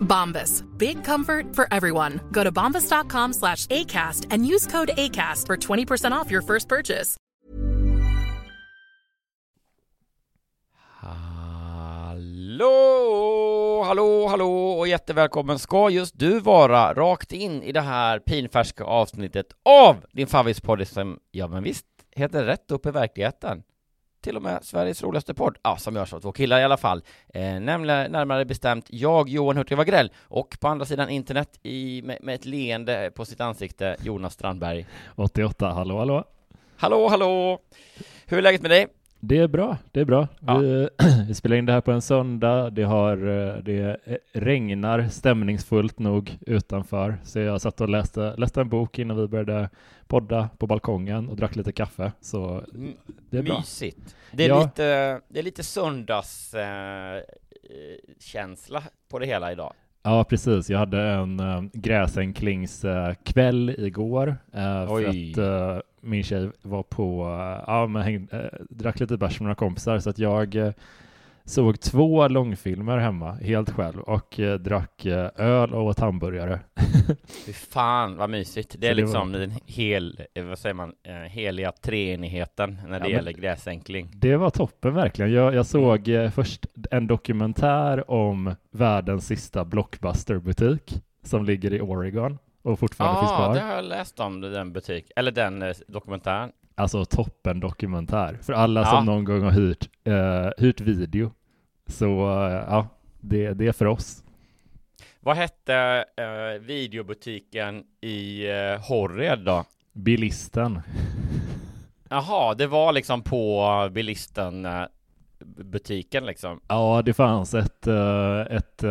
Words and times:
Bombas. 0.00 0.64
Big 0.78 1.04
comfort 1.04 1.54
for 1.56 1.66
everyone. 1.70 2.20
Go 2.32 2.44
to 2.44 2.52
bombas.com 2.52 3.32
slash 3.32 3.66
ACAST 3.66 4.26
and 4.30 4.46
use 4.46 4.66
code 4.66 4.90
ACAST 4.96 5.46
for 5.46 5.56
20% 5.56 6.12
off 6.12 6.30
your 6.30 6.42
first 6.42 6.68
purchase. 6.68 7.16
Hallå, 12.58 13.82
hallå, 13.86 14.26
hallå 14.28 14.70
och 14.78 14.88
jättevälkommen 14.88 15.58
ska 15.58 15.90
just 15.90 16.18
du 16.18 16.40
vara 16.40 16.94
rakt 16.94 17.32
in 17.32 17.62
i 17.62 17.72
det 17.72 17.80
här 17.80 18.18
pinfärska 18.18 18.84
avsnittet 18.84 19.46
av 19.64 20.04
din 20.12 20.26
favvispodd 20.26 20.88
som, 20.88 21.18
ja 21.30 21.48
men 21.48 21.62
visst, 21.62 21.86
heter 22.16 22.44
Rätt 22.44 22.70
upp 22.70 22.86
i 22.86 22.90
verkligheten. 22.90 23.62
Till 24.20 24.36
och 24.36 24.42
med 24.42 24.64
Sveriges 24.64 25.02
roligaste 25.02 25.34
podd, 25.34 25.56
ja 25.62 25.76
som 25.76 25.96
görs 25.96 26.12
av 26.12 26.20
två 26.20 26.32
killar 26.32 26.60
i 26.60 26.64
alla 26.64 26.76
fall. 26.76 27.02
Eh, 27.34 27.60
nämligen, 27.60 28.12
närmare 28.12 28.44
bestämt 28.44 28.86
jag, 28.88 29.28
Johan 29.28 29.56
Hurtig 29.56 29.76
Wagrell, 29.76 30.12
och 30.22 30.56
på 30.60 30.68
andra 30.68 30.86
sidan 30.86 31.08
internet 31.08 31.58
i, 31.62 32.02
med, 32.02 32.18
med 32.22 32.34
ett 32.34 32.44
leende 32.44 33.10
på 33.14 33.24
sitt 33.24 33.40
ansikte, 33.40 33.96
Jonas 34.02 34.32
Strandberg. 34.32 34.86
88, 35.16 35.72
hallå 35.72 35.98
hallå. 35.98 36.24
Hallå, 36.76 37.08
hallå! 37.08 37.58
Hur 38.26 38.38
är 38.38 38.42
läget 38.42 38.62
med 38.62 38.70
dig? 38.70 38.86
Det 39.20 39.38
är 39.38 39.48
bra, 39.48 39.76
det 39.92 40.00
är 40.00 40.04
bra. 40.04 40.28
Ja. 40.40 40.58
Vi, 40.58 40.88
vi 41.28 41.34
spelar 41.34 41.56
in 41.56 41.66
det 41.66 41.72
här 41.72 41.80
på 41.80 41.92
en 41.92 42.02
söndag. 42.02 42.70
Det, 42.70 42.82
har, 42.82 43.16
eh, 43.16 43.56
det 43.62 43.96
regnar 44.32 45.08
stämningsfullt 45.08 45.98
nog 45.98 46.38
utanför. 46.46 47.18
Så 47.24 47.38
jag 47.38 47.60
satt 47.60 47.80
och 47.80 47.88
läste, 47.88 48.34
läste 48.36 48.60
en 48.60 48.68
bok 48.68 48.98
innan 48.98 49.16
vi 49.16 49.26
började 49.28 49.70
podda 50.06 50.48
på 50.58 50.66
balkongen 50.66 51.28
och 51.28 51.36
drack 51.36 51.56
lite 51.56 51.72
kaffe. 51.72 52.12
Så 52.20 52.64
det 53.30 53.38
är 53.38 53.42
bra. 53.42 53.58
Mysigt. 53.58 54.16
Det 54.32 54.44
är 54.44 54.48
Ja. 54.48 54.62
lite, 54.62 55.20
det 55.28 55.38
är 55.38 55.42
lite 55.42 55.62
söndagskänsla 55.62 57.16
eh, 57.16 57.22
känsla 58.18 58.82
på 59.10 59.18
det 59.18 59.26
hela 59.26 59.52
idag. 59.52 59.72
Ja, 60.02 60.24
precis. 60.24 60.70
Jag 60.70 60.78
hade 60.78 61.02
en 61.02 61.40
äh, 61.40 61.62
gräsänklingskväll 61.72 63.74
igår 63.78 64.36
eh, 64.52 64.86
för 64.86 65.08
att 65.08 65.38
eh, 65.38 65.80
min 66.00 66.24
tjej 66.24 66.50
var 66.62 66.82
på, 66.82 67.22
eh, 67.22 67.64
ja, 67.66 67.86
men 67.86 68.02
häng, 68.02 68.28
eh, 68.32 68.40
drack 68.70 69.00
lite 69.00 69.16
bärs 69.16 69.40
med 69.40 69.44
några 69.44 69.54
kompisar 69.54 69.98
så 69.98 70.10
att 70.10 70.18
jag 70.18 70.54
eh, 70.56 70.72
såg 71.48 71.80
två 71.80 72.28
långfilmer 72.28 72.98
hemma 72.98 73.32
helt 73.32 73.70
själv 73.70 74.00
och 74.00 74.40
eh, 74.40 74.54
drack 74.58 75.06
eh, 75.06 75.28
öl 75.36 75.74
och 75.74 75.84
åt 75.84 75.98
hamburgare. 76.00 76.60
Fy 77.46 77.52
fan 77.52 78.16
vad 78.16 78.30
mysigt. 78.30 78.76
Det 78.78 78.86
är 78.86 78.94
det 78.94 79.00
liksom 79.02 79.32
var- 79.32 79.38
den 79.38 79.52
hel, 79.66 80.20
eh, 80.34 80.44
vad 80.44 80.58
säger 80.58 80.74
man, 80.74 80.92
eh, 81.02 81.14
heliga 81.14 81.72
treenigheten 81.72 82.78
när 82.86 82.98
det 82.98 83.04
men- 83.04 83.10
gäller 83.10 83.32
gräsänkling. 83.32 84.10
Det 84.14 84.36
var 84.36 84.50
toppen 84.50 84.94
verkligen. 84.94 85.32
Jag, 85.32 85.54
jag 85.54 85.66
såg 85.66 86.08
eh, 86.08 86.30
först 86.30 86.66
en 86.90 87.06
dokumentär 87.06 88.10
om 88.10 88.54
världens 88.70 89.26
sista 89.26 89.64
blockbusterbutik 89.64 91.02
som 91.22 91.44
ligger 91.44 91.72
i 91.74 91.80
Oregon 91.80 92.38
och 92.62 92.78
fortfarande 92.78 93.20
finns 93.20 93.30
Ja, 93.30 93.36
kvar. 93.36 93.54
det 93.54 93.60
har 93.60 93.74
jag 93.74 93.84
läst 93.84 94.20
om, 94.20 94.40
den 94.40 94.72
butik, 94.72 95.10
eller 95.16 95.32
den 95.32 95.62
eh, 95.62 95.72
dokumentären. 95.88 96.50
Alltså 96.74 97.04
toppen 97.04 97.60
dokumentär. 97.60 98.38
För 98.42 98.52
alla 98.52 98.80
Ja. 98.80 98.86
som 98.86 99.04
någon 99.06 99.24
gång 99.24 99.42
har 99.42 99.50
hyrt, 99.50 99.88
eh, 100.04 100.64
hyrt 100.64 100.80
video. 100.80 101.32
Så 101.88 102.06
eh, 102.06 102.64
ja, 102.68 102.88
det, 103.20 103.52
det 103.52 103.66
är 103.66 103.72
för 103.72 103.86
oss. 103.86 104.24
Vad 105.20 105.36
hette 105.36 106.04
eh, 106.16 106.60
videobutiken 106.60 107.84
i 108.00 108.48
eh, 108.50 108.80
Horred 108.88 109.38
då? 109.38 109.64
Bilisten. 109.92 110.80
Jaha, 112.08 112.54
det 112.54 112.66
var 112.66 112.92
liksom 112.92 113.22
på 113.22 113.88
bilisten 113.92 114.64
eh, 114.64 114.82
butiken 115.56 116.26
liksom. 116.26 116.60
Ja, 116.68 117.02
det 117.04 117.14
fanns 117.14 117.54
ett, 117.54 117.86
eh, 117.86 118.40
ett 118.40 118.82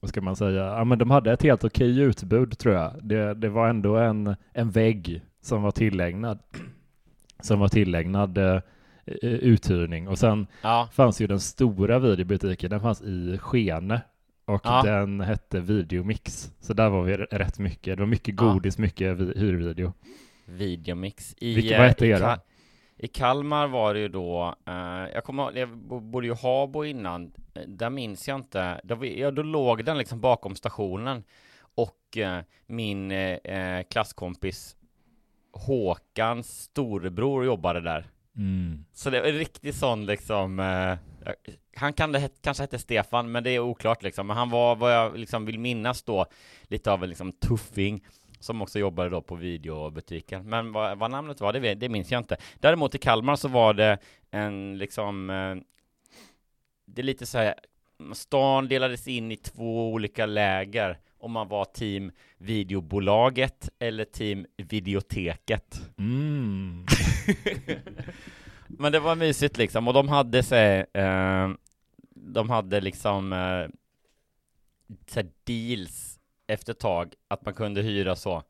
vad 0.00 0.08
ska 0.08 0.20
man 0.20 0.36
säga, 0.36 0.64
ja 0.64 0.84
men 0.84 0.98
de 0.98 1.10
hade 1.10 1.32
ett 1.32 1.42
helt 1.42 1.64
okej 1.64 2.00
utbud 2.00 2.58
tror 2.58 2.74
jag. 2.74 2.92
Det, 3.02 3.34
det 3.34 3.48
var 3.48 3.68
ändå 3.68 3.96
en, 3.96 4.36
en 4.52 4.70
vägg 4.70 5.22
som 5.42 5.62
var 5.62 5.70
tillägnad, 5.70 6.38
som 7.40 7.60
var 7.60 7.68
tillägnad 7.68 8.38
uthyrning. 9.22 10.08
Och 10.08 10.18
sen 10.18 10.46
Ja, 10.62 10.88
fanns 10.92 11.20
ju 11.20 11.26
den 11.26 11.40
stora 11.40 11.98
videobutiken, 11.98 12.70
den 12.70 12.80
fanns 12.80 13.02
i 13.02 13.38
Skene. 13.38 14.00
Och 14.44 14.60
Ja. 14.64 14.82
den 14.82 15.20
hette 15.20 15.60
Videomix. 15.60 16.52
Så 16.60 16.72
där 16.74 16.88
var 16.90 17.02
vi 17.02 17.16
rätt 17.16 17.58
mycket. 17.58 17.96
Det 17.96 18.02
var 18.02 18.06
mycket 18.06 18.34
Ja. 18.40 18.52
godis, 18.52 18.78
mycket 18.78 19.16
vi- 19.16 19.40
hyrvideo. 19.40 19.92
Videomix. 20.44 21.34
I, 21.38 21.54
Vilka- 21.54 21.74
eh, 21.74 21.78
vad 21.80 21.88
hette 21.88 22.06
i 22.06 22.08
era? 22.10 22.38
I 22.98 23.08
Kalmar 23.08 23.66
var 23.68 23.94
det 23.94 24.00
ju 24.00 24.08
då, 24.08 24.54
eh, 24.66 24.74
jag 25.14 25.24
kommer 25.24 25.52
jag 25.58 25.76
bo- 25.78 26.00
bodde 26.00 26.26
ju 26.26 26.32
i 26.32 26.36
Habo 26.42 26.84
innan, 26.84 27.32
Eh, 27.54 27.62
där 27.68 27.90
minns 27.90 28.28
jag 28.28 28.36
inte, 28.38 28.80
då, 28.84 28.94
vi- 28.94 29.20
ja, 29.20 29.30
då 29.30 29.42
låg 29.42 29.84
den 29.84 29.98
liksom 29.98 30.20
bakom 30.20 30.54
stationen 30.54 31.24
och 31.74 32.16
eh, 32.16 32.38
min 32.66 33.10
eh, 33.10 33.18
eh, 33.32 33.82
klasskompis 33.90 34.76
Håkans 35.52 36.60
storebror 36.62 37.44
jobbade 37.44 37.80
där. 37.80 38.06
Mm. 38.36 38.84
Så 38.92 39.10
det 39.10 39.20
var 39.20 39.26
riktigt 39.26 39.64
riktig 39.66 39.74
sån 39.74 40.06
liksom, 40.06 40.60
eh, 40.60 40.98
han 41.76 41.92
kan 41.92 42.12
det, 42.12 42.42
kanske 42.42 42.62
hette 42.62 42.78
Stefan, 42.78 43.32
men 43.32 43.44
det 43.44 43.50
är 43.50 43.60
oklart 43.60 44.02
liksom. 44.02 44.26
Men 44.26 44.36
han 44.36 44.50
var, 44.50 44.76
vad 44.76 44.94
jag 44.94 45.18
liksom 45.18 45.46
vill 45.46 45.58
minnas 45.58 46.02
då, 46.02 46.26
lite 46.62 46.92
av 46.92 47.02
en 47.02 47.08
liksom 47.08 47.32
tuffing 47.32 48.04
som 48.40 48.62
också 48.62 48.78
jobbade 48.78 49.10
då 49.10 49.22
på 49.22 49.34
videobutiken. 49.34 50.48
Men 50.48 50.72
vad, 50.72 50.98
vad 50.98 51.10
namnet 51.10 51.40
var, 51.40 51.52
det, 51.52 51.74
det 51.74 51.88
minns 51.88 52.10
jag 52.10 52.20
inte. 52.20 52.36
Däremot 52.60 52.94
i 52.94 52.98
Kalmar 52.98 53.36
så 53.36 53.48
var 53.48 53.74
det 53.74 53.98
en 54.30 54.78
liksom, 54.78 55.30
eh, 55.30 55.56
det 56.86 57.02
är 57.02 57.04
lite 57.04 57.26
så 57.26 57.38
här, 57.38 57.54
stan 58.12 58.68
delades 58.68 59.08
in 59.08 59.32
i 59.32 59.36
två 59.36 59.92
olika 59.92 60.26
läger 60.26 60.98
om 61.18 61.32
man 61.32 61.48
var 61.48 61.64
team 61.64 62.10
videobolaget 62.38 63.68
eller 63.78 64.04
team 64.04 64.46
videoteket. 64.56 65.80
Mm. 65.98 66.86
Men 68.66 68.92
det 68.92 69.00
var 69.00 69.16
mysigt 69.16 69.58
liksom, 69.58 69.88
och 69.88 69.94
de 69.94 70.08
hade 70.08 70.42
sig, 70.42 70.86
eh, 70.92 71.48
de 72.14 72.50
hade 72.50 72.80
liksom 72.80 73.32
eh, 73.32 73.66
så 75.06 75.20
här 75.20 75.28
deals 75.44 76.18
efter 76.46 76.72
ett 76.72 76.78
tag, 76.78 77.14
att 77.28 77.44
man 77.44 77.54
kunde 77.54 77.82
hyra 77.82 78.16
så 78.16 78.42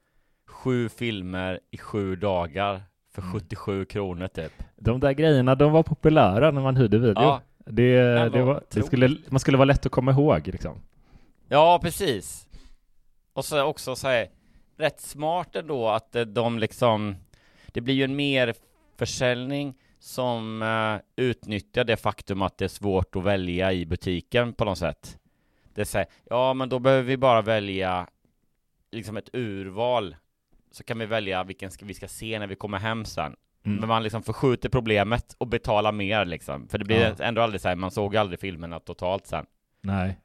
sju 0.47 0.89
filmer 0.89 1.61
i 1.71 1.79
sju 1.79 2.17
dagar 2.17 2.83
för 3.15 3.23
Mm. 3.23 3.33
77 3.33 3.85
kronor 3.85 4.29
typ. 4.29 4.53
De 4.77 5.01
där 5.01 5.13
grejerna, 5.13 5.55
de 5.55 5.73
var 5.73 5.83
populära 5.83 6.51
när 6.51 6.63
man 6.63 6.77
hyrde 6.77 6.99
video. 6.99 7.23
Ja. 7.23 7.43
Det, 7.67 7.99
det, 8.29 8.43
var, 8.43 8.63
det 8.71 8.83
skulle, 8.83 9.17
man 9.29 9.41
skulle 9.41 9.57
vara 9.57 9.65
lätt 9.65 9.87
att 9.87 9.93
komma 9.93 10.11
ihåg 10.11 10.49
liksom. 10.49 10.83
Ja, 11.49 11.81
precis. 11.83 12.46
Och 13.37 13.45
så 13.45 13.63
också 13.63 13.97
så 13.97 14.09
här, 14.09 14.29
rätt 14.77 15.01
smart 15.01 15.57
ändå 15.57 15.89
att 15.89 16.17
eh, 16.17 16.23
de 16.23 16.59
liksom, 16.59 17.17
det 17.67 17.81
blir 17.81 17.95
ju 17.95 18.05
en 18.05 18.17
mer 18.17 18.55
försäljning 18.97 19.75
som 19.99 20.63
uh, 20.63 21.01
utnyttjar 21.17 21.85
det 21.85 21.97
faktum 21.97 22.43
att 22.43 22.59
det 22.59 22.65
är 22.65 22.69
svårt 22.69 23.17
att 23.17 23.25
välja 23.25 23.73
i 23.73 23.87
butiken 23.87 24.53
på 24.53 24.65
något 24.65 24.79
sätt. 24.79 25.19
Det 25.75 25.85
säger, 25.85 26.09
ja 26.25 26.55
men 26.55 26.69
då 26.69 26.79
behöver 26.79 27.03
vi 27.03 27.17
bara 27.17 27.43
välja 27.43 28.09
liksom 28.91 29.17
ett 29.17 29.31
urval 29.33 30.17
så 30.71 30.85
kan 30.85 30.99
vi 30.99 31.07
välja 31.07 31.45
vilken 31.45 31.71
vi 31.83 31.95
ska 31.95 32.09
se 32.09 32.39
när 32.39 32.47
vi 32.47 32.57
kommer 32.57 32.79
hem 32.79 33.05
sen. 33.05 33.37
Mm. 33.65 33.79
Men 33.79 33.89
man 33.89 34.03
liksom 34.03 34.23
förskjuter 34.23 34.69
problemet 34.69 35.35
och 35.39 35.47
betalar 35.47 35.93
mer 35.93 36.25
liksom. 36.25 36.69
För 36.69 36.79
det 36.79 36.85
blir 36.85 37.15
ja. 37.19 37.25
ändå 37.25 37.43
aldrig 37.43 37.61
så 37.61 37.69
här, 37.69 37.77
man 37.77 37.91
såg 37.91 38.17
aldrig 38.17 38.41
filmerna 38.41 38.81
totalt 38.81 39.27
sen. 39.27 39.47
Nej. 39.81 40.19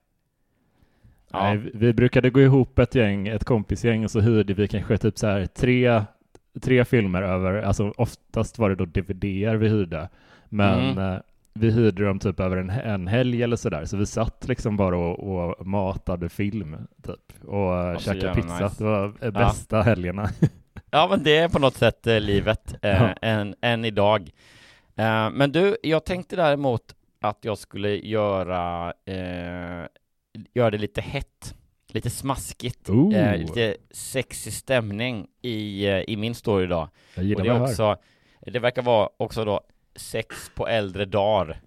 Ja. 1.33 1.43
Nej, 1.43 1.71
vi 1.73 1.93
brukade 1.93 2.29
gå 2.29 2.41
ihop 2.41 2.79
ett 2.79 2.95
gäng, 2.95 3.27
ett 3.27 3.43
kompisgäng 3.43 4.03
och 4.03 4.11
så 4.11 4.19
hyrde 4.19 4.53
vi 4.53 4.67
kanske 4.67 4.97
typ 4.97 5.17
så 5.17 5.27
här 5.27 5.45
tre, 5.45 6.03
tre 6.61 6.85
filmer 6.85 7.21
över, 7.21 7.61
alltså 7.61 7.93
oftast 7.97 8.59
var 8.59 8.69
det 8.69 8.75
då 8.75 8.85
DVDer 8.85 9.55
vi 9.55 9.69
hyrde. 9.69 10.09
Men 10.49 10.79
mm. 10.79 10.97
eh, 10.97 11.19
vi 11.53 11.71
hyrde 11.71 12.05
dem 12.05 12.19
typ 12.19 12.39
över 12.39 12.57
en, 12.57 12.69
en 12.69 13.07
helg 13.07 13.43
eller 13.43 13.55
sådär, 13.55 13.85
så 13.85 13.97
vi 13.97 14.05
satt 14.05 14.47
liksom 14.47 14.77
bara 14.77 14.97
och, 14.97 15.19
och 15.19 15.67
matade 15.67 16.29
film 16.29 16.77
typ 17.03 17.43
och 17.47 17.73
alltså, 17.75 18.13
käkade 18.13 18.33
pizza. 18.33 18.63
Nice. 18.63 18.75
Det 18.77 18.83
var 18.83 19.31
bästa 19.31 19.77
ja. 19.77 19.81
helgerna. 19.81 20.29
ja, 20.91 21.07
men 21.09 21.23
det 21.23 21.37
är 21.37 21.49
på 21.49 21.59
något 21.59 21.75
sätt 21.75 22.07
eh, 22.07 22.19
livet 22.19 22.75
eh, 22.81 22.91
ja. 22.91 23.13
än, 23.21 23.55
än 23.61 23.85
idag. 23.85 24.29
Eh, 24.95 25.29
men 25.29 25.51
du, 25.51 25.77
jag 25.83 26.05
tänkte 26.05 26.35
däremot 26.35 26.95
att 27.21 27.37
jag 27.41 27.57
skulle 27.57 27.89
göra, 27.95 28.93
eh, 29.05 29.85
göra 30.53 30.71
det 30.71 30.77
lite 30.77 31.01
hett, 31.01 31.55
lite 31.87 32.09
smaskigt, 32.09 32.89
eh, 32.89 33.37
lite 33.37 33.77
sexig 33.91 34.53
stämning 34.53 35.27
i, 35.41 35.87
eh, 35.87 36.01
i 36.07 36.17
min 36.17 36.35
story 36.35 36.63
idag. 36.63 36.89
Jag 37.15 37.25
gillar 37.25 37.41
och 37.41 37.45
det, 37.45 37.55
är 37.55 37.63
också, 37.63 37.97
det 38.39 38.59
verkar 38.59 38.81
vara 38.81 39.09
också 39.17 39.45
då 39.45 39.61
sex 39.95 40.51
på 40.55 40.67
äldre 40.67 41.05
dagar. 41.05 41.61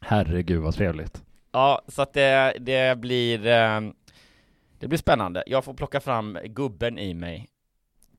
Herregud 0.00 0.62
vad 0.62 0.74
trevligt. 0.74 1.22
Ja, 1.52 1.82
så 1.88 2.02
att 2.02 2.12
det, 2.12 2.56
det 2.60 2.98
blir 2.98 3.46
eh, 3.46 3.80
Det 4.78 4.88
blir 4.88 4.98
spännande. 4.98 5.44
Jag 5.46 5.64
får 5.64 5.74
plocka 5.74 6.00
fram 6.00 6.38
gubben 6.44 6.98
i 6.98 7.14
mig 7.14 7.48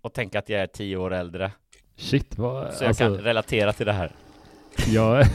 och 0.01 0.13
tänka 0.13 0.39
att 0.39 0.50
jag 0.50 0.62
är 0.62 0.68
tio 0.68 0.98
år 0.98 1.13
äldre. 1.13 1.51
Shit, 1.95 2.38
vad... 2.38 2.74
Så 2.74 2.83
jag 2.83 2.88
alltså, 2.88 3.03
kan 3.03 3.18
relatera 3.18 3.74
till 3.74 3.86
det 3.86 3.94
här. 3.94 4.12
Jag... 4.88 5.25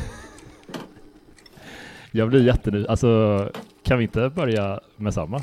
jag 2.11 2.29
blir 2.29 2.47
jätteny... 2.47 2.87
Alltså, 2.87 3.53
kan 3.91 3.99
vi 3.99 4.05
inte 4.05 4.29
börja 4.29 4.81
med 4.97 5.15
samma? 5.15 5.43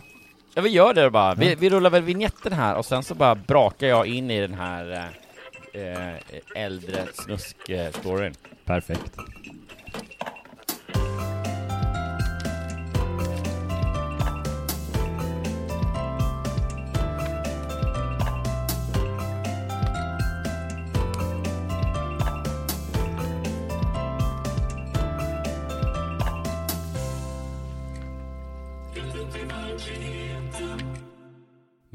Ja, 0.55 0.61
vi 0.61 0.69
gör 0.69 0.94
det 0.94 1.09
bara. 1.09 1.35
Vi, 1.35 1.55
vi 1.55 1.69
rullar 1.69 1.89
väl 1.89 2.03
vignetten 2.03 2.53
här 2.53 2.75
och 2.75 2.85
sen 2.85 3.03
så 3.03 3.15
bara 3.15 3.35
brakar 3.35 3.88
jag 3.88 4.07
in 4.07 4.31
i 4.31 4.41
den 4.41 4.53
här 4.53 5.09
eh, 5.73 5.81
eh, 5.81 6.15
äldre 6.55 7.05
snusk-storyn. 7.13 8.33
Perfekt. 8.65 9.17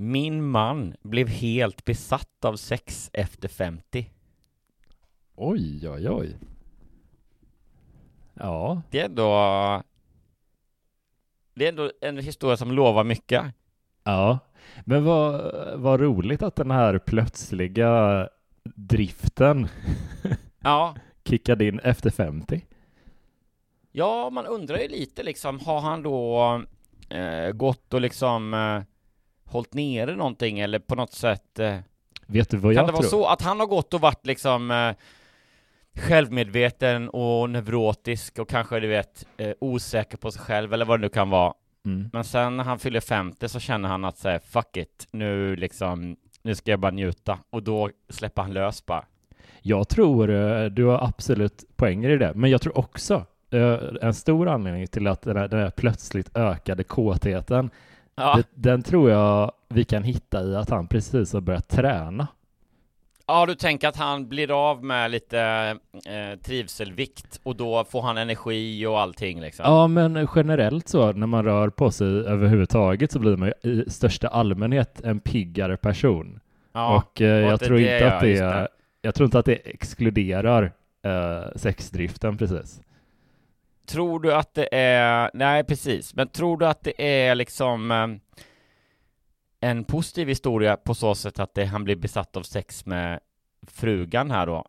Min 0.02 0.44
man 0.44 0.94
blev 1.02 1.28
helt 1.28 1.84
besatt 1.84 2.44
av 2.44 2.56
sex 2.56 3.10
efter 3.12 3.49
50. 3.49 4.10
Oj, 5.34 5.88
oj, 5.88 6.08
oj. 6.10 6.37
Ja. 8.34 8.82
Det 8.90 9.00
är 9.00 9.04
ändå... 9.04 9.82
Det 11.54 11.64
är 11.64 11.69
ändå 11.69 11.93
en 12.00 12.19
historia 12.19 12.56
som 12.56 12.72
lovar 12.72 13.04
mycket. 13.04 13.44
Ja, 14.04 14.38
men 14.84 15.04
vad, 15.04 15.52
vad 15.81 16.00
roligt 16.00 16.43
att 16.43 16.56
den 16.56 16.70
här 16.70 16.99
plötsliga 16.99 18.28
driften 18.64 19.69
ja. 20.60 20.94
kickade 21.25 21.64
in 21.64 21.78
efter 21.78 22.10
50. 22.10 22.64
Ja, 23.93 24.31
man 24.31 24.46
undrar 24.46 24.78
ju 24.78 24.88
lite 24.88 25.22
liksom, 25.22 25.60
har 25.60 25.81
han 25.81 26.02
då 26.02 26.62
eh, 27.08 27.50
gått 27.50 27.94
och 27.94 28.00
liksom 28.00 28.54
eh, 28.54 28.82
hållit 29.52 29.75
nere 29.75 30.16
någonting 30.16 30.60
eller 30.60 30.78
på 30.78 30.94
något 30.94 31.12
sätt 31.12 31.58
eh, 31.58 31.76
Vet 32.26 32.50
du 32.50 32.56
vad 32.56 32.72
jag 32.72 32.76
tror? 32.76 32.87
Kan 32.87 32.87
det 32.87 32.93
vara 32.93 33.10
så 33.10 33.26
att 33.26 33.43
han 33.43 33.60
har 33.60 33.66
gått 33.66 33.94
och 33.94 34.00
varit 34.00 34.26
liksom 34.26 34.70
eh, 34.70 34.94
självmedveten 36.02 37.08
och 37.08 37.50
neurotisk 37.50 38.38
och 38.38 38.49
kanske 38.49 38.81
du 38.81 38.88
vet 38.88 39.26
eh, 39.37 39.52
osäker 39.60 40.16
på 40.16 40.31
sig 40.31 40.43
själv 40.43 40.75
eller 40.75 40.84
vad 40.84 41.00
det 41.00 41.02
nu 41.02 41.08
kan 41.08 41.31
vara. 41.31 41.54
Mm. 41.84 42.10
Men 42.12 42.25
sen 42.25 42.56
när 42.56 42.64
han 42.64 42.78
fyller 42.78 43.00
50 43.00 43.49
så 43.49 43.60
känner 43.60 43.88
han 43.88 44.04
att 44.04 44.19
säga 44.19 44.40
fuck 44.40 44.76
it, 44.76 45.08
nu 45.10 45.56
liksom, 45.56 46.16
nu 46.43 46.54
ska 46.54 46.70
jag 46.70 46.81
bara 46.81 46.93
njuta 46.93 47.38
och 47.50 47.62
då 47.62 47.90
släpper 48.08 48.43
han 48.43 48.52
lös 48.52 48.87
bara. 48.87 49.04
Jag 49.62 49.88
tror 49.88 50.26
du 50.69 50.84
har 50.84 51.04
absolut 51.04 51.64
poänger 51.76 52.10
i 52.10 52.16
det, 52.16 52.32
men 52.34 52.50
jag 52.50 52.60
tror 52.60 52.78
också 52.78 53.25
en 54.00 54.14
stor 54.14 54.49
anledning 54.49 54.87
till 54.87 55.06
att 55.06 55.22
den 55.22 55.37
här, 55.37 55.49
den 55.49 55.60
här 55.60 55.70
plötsligt 55.70 56.37
ökade 56.37 56.84
kåtheten, 56.84 57.70
ja. 58.14 58.37
det, 58.37 58.47
den 58.55 58.82
tror 58.82 59.11
jag 59.11 59.53
vi 59.69 59.85
kan 59.85 60.03
hitta 60.03 60.43
i 60.43 60.56
att 60.56 60.70
han 60.70 60.88
precis 60.88 61.32
har 61.32 61.41
börjat 61.41 61.69
träna. 61.69 62.29
Ja, 63.26 63.47
du 63.47 63.55
tänker 63.55 63.88
att 63.88 63.97
han 63.97 64.29
blir 64.29 64.70
av 64.70 64.85
med 64.85 65.11
lite 65.11 65.41
eh, 65.94 66.38
trivselvikt 66.43 67.41
och 67.43 67.56
då 67.56 67.85
får 67.85 68.03
han 68.03 68.19
energi 68.19 68.87
och 68.87 69.00
allting 69.00 69.41
liksom? 69.41 69.64
Ja, 69.67 69.87
men 69.87 70.29
generellt 70.35 70.88
så 70.88 71.12
när 71.12 71.26
man 71.26 71.44
rör 71.44 71.70
på 71.70 71.91
sig 71.91 72.06
överhuvudtaget 72.06 73.12
så 73.12 73.19
blir 73.19 73.37
man 73.37 73.53
ju 73.62 73.70
i 73.70 73.91
största 73.91 74.29
allmänhet 74.29 75.00
en 75.00 75.20
piggare 75.20 75.76
person. 75.76 76.41
Ja, 76.73 76.97
och, 76.97 77.20
eh, 77.20 77.29
jag 77.29 77.61
tror 77.61 77.79
inte 77.81 78.12
att 78.14 78.20
det, 78.20 78.41
det, 78.41 78.69
jag 79.03 79.14
tror 79.14 79.25
inte 79.25 79.38
att 79.38 79.47
det 79.47 79.55
exkluderar 79.55 80.73
eh, 81.03 81.56
sexdriften 81.56 82.38
precis. 82.38 82.81
Tror 83.87 84.20
du 84.20 84.34
att 84.34 84.55
det 84.55 84.69
är, 84.75 85.31
nej 85.34 85.64
precis, 85.64 86.14
men 86.14 86.29
tror 86.29 86.58
du 86.58 86.67
att 86.67 86.84
det 86.84 87.26
är 87.29 87.34
liksom 87.34 87.90
eh, 87.90 88.06
en 89.61 89.84
positiv 89.84 90.29
historia 90.29 90.76
på 90.76 90.94
så 90.94 91.14
sätt 91.14 91.38
att 91.38 91.55
det, 91.55 91.64
han 91.64 91.84
blir 91.84 91.96
besatt 91.96 92.37
av 92.37 92.43
sex 92.43 92.87
med 92.87 93.20
frugan 93.67 94.31
här 94.31 94.46
då. 94.46 94.67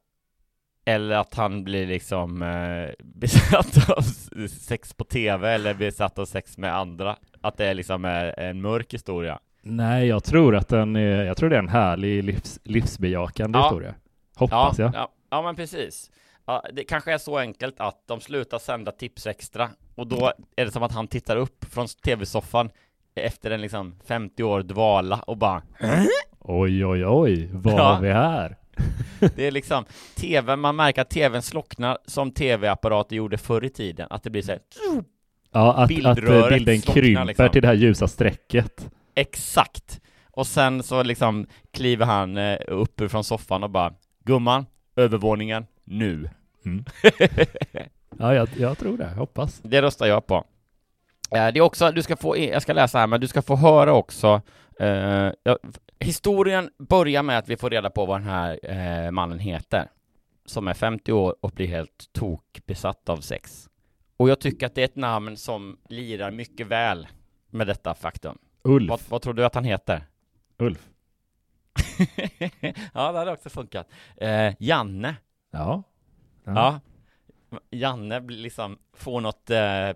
Eller 0.86 1.16
att 1.16 1.36
han 1.36 1.64
blir 1.64 1.88
liksom 1.88 2.42
eh, 2.42 2.90
besatt 3.04 3.90
av 3.90 4.02
sex 4.48 4.94
på 4.94 5.04
tv 5.04 5.54
eller 5.54 5.74
besatt 5.74 6.20
av 6.20 6.26
sex 6.26 6.58
med 6.58 6.76
andra. 6.76 7.18
Att 7.42 7.58
det 7.58 7.66
är 7.66 7.74
liksom 7.74 8.06
är 8.06 8.40
en 8.40 8.62
mörk 8.62 8.94
historia. 8.94 9.40
Nej, 9.62 10.08
jag 10.08 10.24
tror 10.24 10.56
att 10.56 10.68
den 10.68 10.96
är, 10.96 11.24
jag 11.24 11.38
tror 11.38 11.50
det 11.50 11.56
är 11.56 11.60
en 11.60 11.70
härlig 11.70 12.24
livs, 12.24 12.60
livsbejakande 12.64 13.60
ja. 13.60 13.66
historia. 13.66 13.96
Hoppas 14.36 14.80
ja, 14.80 14.86
jag. 14.86 14.96
Ja, 14.96 15.10
ja 15.30 15.42
men 15.42 15.56
precis. 15.56 16.12
Ja, 16.46 16.66
det 16.74 16.84
kanske 16.84 17.14
är 17.14 17.18
så 17.18 17.38
enkelt 17.38 17.80
att 17.80 18.08
de 18.08 18.22
slutar 18.22 18.60
sända 18.60 18.92
Tips 18.92 19.28
Extra 19.28 19.70
och 19.96 20.08
då 20.08 20.32
är 20.56 20.66
det 20.66 20.72
som 20.72 20.84
att 20.84 20.92
han 20.92 21.08
tittar 21.08 21.38
upp 21.38 21.66
från 21.66 21.88
tv-soffan 21.88 22.70
efter 23.16 23.52
en 23.52 23.62
liksom 23.62 23.96
50 24.06 24.44
år 24.44 24.64
dvala 24.64 25.20
och 25.28 25.38
bara 25.38 25.62
Oj, 26.40 26.86
oj, 26.86 27.06
oj, 27.06 27.50
vad 27.54 27.74
ja. 27.74 28.00
vi 28.02 28.12
här? 28.12 28.58
det 29.36 29.48
är 29.48 29.52
liksom 29.52 29.86
tv, 30.16 30.56
man 30.56 30.76
märker 30.76 31.02
att 31.02 31.10
tvn 31.10 31.42
slocknar 31.42 31.98
som 32.06 32.32
tv-apparater 32.32 33.16
gjorde 33.16 33.38
förr 33.38 33.66
i 33.66 33.70
tiden, 33.70 34.08
att 34.10 34.24
det 34.24 34.30
blir 34.30 34.42
så 34.42 34.52
här, 34.52 34.62
Ja, 35.52 35.74
att, 35.74 36.06
att 36.06 36.18
eh, 36.18 36.50
bilden 36.50 36.82
krymper 36.82 37.26
liksom. 37.26 37.50
till 37.50 37.62
det 37.62 37.68
här 37.68 37.76
ljusa 37.76 38.08
strecket. 38.08 38.90
Exakt! 39.16 40.02
Och 40.32 40.48
sen 40.48 40.84
så 40.84 41.04
liksom 41.04 41.48
kliver 41.72 42.06
han 42.06 42.38
eh, 42.38 42.58
upp 42.68 43.12
från 43.12 43.24
soffan 43.24 43.64
och 43.64 43.70
bara 43.70 43.94
Gumman, 44.26 44.66
övervåningen, 44.96 45.66
nu. 45.84 46.30
Mm. 46.66 46.86
ja, 48.18 48.34
jag, 48.34 48.50
jag 48.58 48.78
tror 48.78 48.98
det, 48.98 49.10
hoppas. 49.10 49.60
Det 49.64 49.82
röstar 49.82 50.06
jag 50.06 50.28
på. 50.28 50.36
Eh, 51.32 51.54
det 51.54 51.60
är 51.60 51.62
också, 51.62 51.92
du 51.92 52.04
ska 52.04 52.16
få, 52.16 52.38
jag 52.38 52.62
ska 52.62 52.74
läsa 52.74 53.00
här, 53.00 53.08
men 53.08 53.22
du 53.22 53.28
ska 53.28 53.42
få 53.42 53.56
höra 53.56 53.94
också 53.94 54.42
eh, 54.80 55.32
Historien 56.00 56.70
börjar 56.78 57.24
med 57.24 57.38
att 57.38 57.48
vi 57.48 57.58
får 57.58 57.70
reda 57.70 57.90
på 57.90 58.06
vad 58.06 58.22
den 58.22 58.30
här 58.30 58.60
eh, 58.64 59.12
mannen 59.12 59.40
heter 59.40 59.90
Som 60.46 60.68
är 60.68 60.74
50 60.74 61.12
år 61.12 61.36
och 61.42 61.52
blir 61.52 61.68
helt 61.68 62.14
tokbesatt 62.14 63.10
av 63.10 63.18
sex 63.18 63.70
Och 64.18 64.30
jag 64.30 64.40
tycker 64.40 64.66
att 64.66 64.76
det 64.76 64.82
är 64.82 64.86
ett 64.86 64.96
namn 64.96 65.38
som 65.38 65.78
lirar 65.90 66.32
mycket 66.32 66.68
väl 66.68 67.08
med 67.50 67.68
detta 67.68 67.94
faktum 67.94 68.38
Ulf 68.64 68.90
Vad, 68.90 69.00
vad 69.10 69.22
tror 69.22 69.34
du 69.34 69.46
att 69.46 69.56
han 69.56 69.64
heter? 69.64 70.06
Ulf 70.58 70.88
Ja, 72.94 73.12
det 73.12 73.20
hade 73.20 73.32
också 73.32 73.50
funkat 73.50 73.90
eh, 74.18 74.54
Janne 74.60 75.16
Ja 75.54 75.84
Ja, 76.44 76.80
ja. 77.50 77.60
Janne 77.72 78.20
liksom 78.20 78.78
får 78.94 79.22
något 79.22 79.50
eh, 79.50 79.90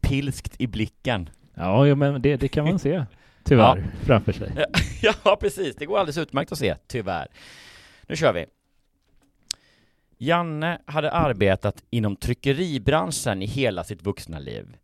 pilskt 0.00 0.60
i 0.60 0.66
blicken. 0.66 1.30
Ja, 1.54 1.86
ja 1.86 1.94
men 1.94 2.22
det, 2.22 2.36
det 2.36 2.48
kan 2.48 2.64
man 2.64 2.78
se, 2.78 3.04
tyvärr, 3.44 3.76
ja. 3.76 4.06
framför 4.06 4.32
sig. 4.32 4.66
ja, 5.24 5.36
precis. 5.40 5.76
Det 5.76 5.86
går 5.86 5.98
alldeles 5.98 6.18
utmärkt 6.18 6.52
att 6.52 6.58
se, 6.58 6.76
tyvärr. 6.86 7.28
Nu 8.06 8.16
kör 8.16 8.32
vi. 8.32 8.46
Janne 10.18 10.78
hade 10.86 11.12
arbetat 11.12 11.84
inom 11.90 12.16
tryckeribranschen 12.16 13.42
i 13.42 13.46
hela 13.46 13.84
sitt 13.84 14.02
vuxna 14.02 14.38
liv. 14.38 14.76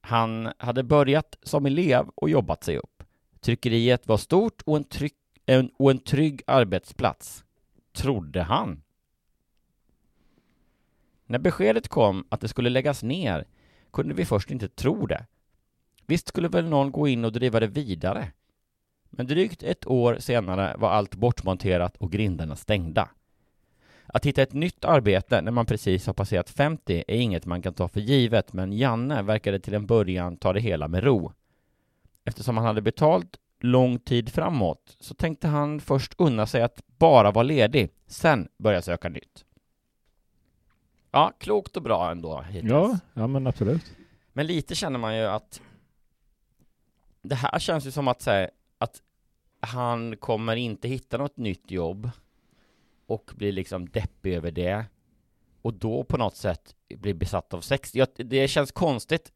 Han 0.00 0.52
hade 0.58 0.82
börjat 0.82 1.38
som 1.42 1.66
elev 1.66 2.08
och 2.14 2.30
jobbat 2.30 2.64
sig 2.64 2.78
upp. 2.78 3.02
Tryckeriet 3.40 4.06
var 4.08 4.16
stort 4.16 4.62
och 4.66 4.76
en, 4.76 4.84
tryck, 4.84 5.16
en, 5.46 5.70
och 5.76 5.90
en 5.90 5.98
trygg 5.98 6.42
arbetsplats. 6.46 7.44
Trodde 7.92 8.42
han. 8.42 8.82
När 11.30 11.38
beskedet 11.38 11.88
kom 11.88 12.24
att 12.28 12.40
det 12.40 12.48
skulle 12.48 12.70
läggas 12.70 13.02
ner 13.02 13.44
kunde 13.92 14.14
vi 14.14 14.24
först 14.24 14.50
inte 14.50 14.68
tro 14.68 15.06
det. 15.06 15.26
Visst 16.06 16.28
skulle 16.28 16.48
väl 16.48 16.68
någon 16.68 16.92
gå 16.92 17.08
in 17.08 17.24
och 17.24 17.32
driva 17.32 17.60
det 17.60 17.66
vidare? 17.66 18.32
Men 19.10 19.26
drygt 19.26 19.62
ett 19.62 19.86
år 19.86 20.16
senare 20.18 20.76
var 20.78 20.90
allt 20.90 21.14
bortmonterat 21.14 21.96
och 21.96 22.12
grindarna 22.12 22.56
stängda. 22.56 23.08
Att 24.06 24.26
hitta 24.26 24.42
ett 24.42 24.52
nytt 24.52 24.84
arbete 24.84 25.40
när 25.40 25.52
man 25.52 25.66
precis 25.66 26.06
har 26.06 26.14
passerat 26.14 26.50
50 26.50 27.04
är 27.08 27.16
inget 27.16 27.46
man 27.46 27.62
kan 27.62 27.74
ta 27.74 27.88
för 27.88 28.00
givet, 28.00 28.52
men 28.52 28.72
Janne 28.72 29.22
verkade 29.22 29.60
till 29.60 29.74
en 29.74 29.86
början 29.86 30.36
ta 30.36 30.52
det 30.52 30.60
hela 30.60 30.88
med 30.88 31.04
ro. 31.04 31.32
Eftersom 32.24 32.56
han 32.56 32.66
hade 32.66 32.82
betalt 32.82 33.36
lång 33.60 33.98
tid 33.98 34.32
framåt 34.32 34.96
så 35.00 35.14
tänkte 35.14 35.48
han 35.48 35.80
först 35.80 36.14
unna 36.18 36.46
sig 36.46 36.62
att 36.62 36.82
bara 36.98 37.30
vara 37.30 37.42
ledig, 37.42 37.90
sen 38.06 38.48
börja 38.58 38.82
söka 38.82 39.08
nytt. 39.08 39.44
Ja, 41.10 41.32
klokt 41.38 41.76
och 41.76 41.82
bra 41.82 42.10
ändå 42.10 42.40
hittills. 42.40 42.70
Ja, 42.70 42.98
ja 43.14 43.26
men 43.26 43.46
absolut. 43.46 43.96
Men 44.32 44.46
lite 44.46 44.74
känner 44.74 44.98
man 44.98 45.16
ju 45.16 45.24
att 45.24 45.60
det 47.22 47.34
här 47.34 47.58
känns 47.58 47.86
ju 47.86 47.90
som 47.90 48.08
att 48.08 48.22
säga 48.22 48.50
att 48.78 49.02
han 49.60 50.16
kommer 50.16 50.56
inte 50.56 50.88
hitta 50.88 51.18
något 51.18 51.36
nytt 51.36 51.70
jobb 51.70 52.10
och 53.06 53.30
blir 53.34 53.52
liksom 53.52 53.88
deppig 53.88 54.34
över 54.34 54.50
det 54.50 54.84
och 55.62 55.74
då 55.74 56.04
på 56.04 56.16
något 56.16 56.36
sätt 56.36 56.74
blir 56.88 57.14
besatt 57.14 57.54
av 57.54 57.60
sex. 57.60 57.94
Ja, 57.94 58.06
det 58.16 58.48
känns 58.48 58.72
konstigt 58.72 59.32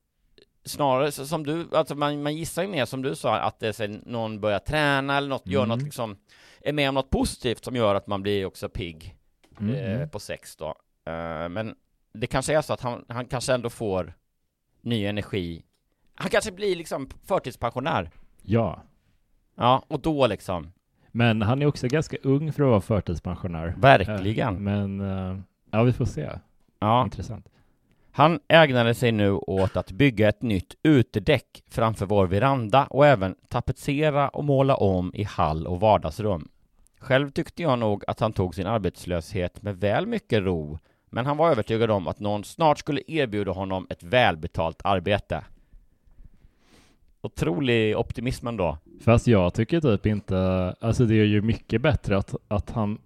snarare 0.64 1.12
som 1.12 1.46
du, 1.46 1.68
alltså 1.72 1.94
man, 1.94 2.22
man 2.22 2.36
gissar 2.36 2.62
ju 2.62 2.68
mer 2.68 2.84
som 2.84 3.02
du 3.02 3.14
sa 3.14 3.36
att 3.36 3.60
det 3.60 3.80
är 3.80 4.08
någon 4.08 4.40
börjar 4.40 4.58
träna 4.58 5.16
eller 5.16 5.28
något, 5.28 5.46
mm. 5.46 5.54
gör 5.54 5.66
något 5.66 5.82
liksom, 5.82 6.16
är 6.60 6.72
med 6.72 6.88
om 6.88 6.94
något 6.94 7.10
positivt 7.10 7.64
som 7.64 7.76
gör 7.76 7.94
att 7.94 8.06
man 8.06 8.22
blir 8.22 8.44
också 8.44 8.68
pigg 8.68 9.16
mm. 9.60 9.74
eh, 9.74 9.94
mm. 9.94 10.08
på 10.08 10.20
sex 10.20 10.56
då. 10.56 10.74
Uh, 11.08 11.48
men 11.48 11.74
det 12.12 12.26
kanske 12.26 12.58
är 12.58 12.62
så 12.62 12.72
att 12.72 12.80
han, 12.80 13.04
han 13.08 13.26
kanske 13.26 13.54
ändå 13.54 13.70
får 13.70 14.14
ny 14.80 15.06
energi. 15.06 15.64
Han 16.14 16.30
kanske 16.30 16.52
blir 16.52 16.76
liksom 16.76 17.08
förtidspensionär. 17.24 18.10
Ja. 18.42 18.82
Ja, 19.54 19.82
och 19.88 20.00
då 20.00 20.26
liksom. 20.26 20.72
Men 21.10 21.42
han 21.42 21.62
är 21.62 21.66
också 21.66 21.88
ganska 21.88 22.16
ung 22.22 22.52
för 22.52 22.62
att 22.62 22.70
vara 22.70 22.80
förtidspensionär. 22.80 23.74
Verkligen. 23.78 24.54
Uh, 24.54 24.60
men, 24.60 25.00
uh, 25.00 25.40
ja 25.70 25.82
vi 25.82 25.92
får 25.92 26.04
se. 26.04 26.30
Ja. 26.78 27.04
Intressant. 27.04 27.48
Han 28.16 28.40
ägnade 28.48 28.94
sig 28.94 29.12
nu 29.12 29.30
åt 29.32 29.76
att 29.76 29.92
bygga 29.92 30.28
ett 30.28 30.42
nytt 30.42 30.74
utedäck 30.82 31.64
framför 31.68 32.06
vår 32.06 32.26
veranda 32.26 32.86
och 32.86 33.06
även 33.06 33.34
tapetsera 33.48 34.28
och 34.28 34.44
måla 34.44 34.76
om 34.76 35.14
i 35.14 35.22
hall 35.22 35.66
och 35.66 35.80
vardagsrum. 35.80 36.48
Själv 36.98 37.30
tyckte 37.30 37.62
jag 37.62 37.78
nog 37.78 38.04
att 38.06 38.20
han 38.20 38.32
tog 38.32 38.54
sin 38.54 38.66
arbetslöshet 38.66 39.62
med 39.62 39.80
väl 39.80 40.06
mycket 40.06 40.42
ro, 40.42 40.78
men 41.14 41.26
han 41.26 41.36
var 41.36 41.50
övertygad 41.50 41.90
om 41.90 42.08
att 42.08 42.20
någon 42.20 42.44
snart 42.44 42.78
skulle 42.78 43.00
erbjuda 43.06 43.52
honom 43.52 43.86
ett 43.90 44.02
välbetalt 44.02 44.80
arbete. 44.84 45.44
Otrolig 47.20 47.98
optimism 47.98 48.46
ändå. 48.46 48.78
Fast 49.00 49.26
jag 49.26 49.54
tycker 49.54 49.80
typ 49.80 50.06
inte, 50.06 50.38
alltså 50.80 51.04
det 51.04 51.14
är 51.14 51.24
ju 51.24 51.42
mycket 51.42 51.82
bättre 51.82 52.16
att, 52.16 52.34
att 52.48 52.70
han 52.70 52.98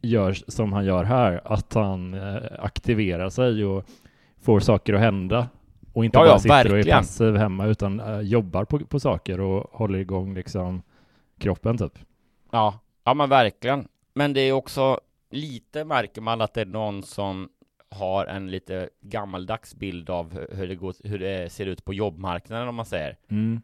gör 0.00 0.32
som 0.32 0.72
han 0.72 0.84
gör 0.84 1.04
här, 1.04 1.40
att 1.44 1.74
han 1.74 2.14
eh, 2.14 2.42
aktiverar 2.58 3.30
sig 3.30 3.64
och 3.64 3.84
får 4.40 4.60
saker 4.60 4.94
att 4.94 5.00
hända 5.00 5.48
och 5.92 6.04
inte 6.04 6.18
ja, 6.18 6.22
bara 6.22 6.28
ja, 6.28 6.38
sitter 6.38 6.54
verkligen. 6.54 6.80
och 6.80 6.88
är 6.88 6.98
passiv 6.98 7.36
hemma 7.36 7.66
utan 7.66 8.00
äh, 8.00 8.20
jobbar 8.20 8.64
på, 8.64 8.78
på 8.78 9.00
saker 9.00 9.40
och 9.40 9.70
håller 9.72 9.98
igång 9.98 10.34
liksom 10.34 10.82
kroppen 11.38 11.78
typ. 11.78 11.98
Ja, 12.52 12.80
ja 13.04 13.14
men 13.14 13.28
verkligen. 13.28 13.88
Men 14.14 14.32
det 14.32 14.40
är 14.40 14.52
också 14.52 15.00
lite 15.30 15.84
märker 15.84 16.20
man 16.20 16.40
att 16.40 16.54
det 16.54 16.60
är 16.60 16.66
någon 16.66 17.02
som 17.02 17.48
har 17.90 18.26
en 18.26 18.50
lite 18.50 18.88
gammaldags 19.00 19.74
bild 19.74 20.10
av 20.10 20.46
hur 20.52 20.68
det, 20.68 20.74
går, 20.74 20.94
hur 21.04 21.18
det 21.18 21.52
ser 21.52 21.66
ut 21.66 21.84
på 21.84 21.94
jobbmarknaden 21.94 22.68
om 22.68 22.74
man 22.74 22.86
säger. 22.86 23.16
Mm. 23.30 23.60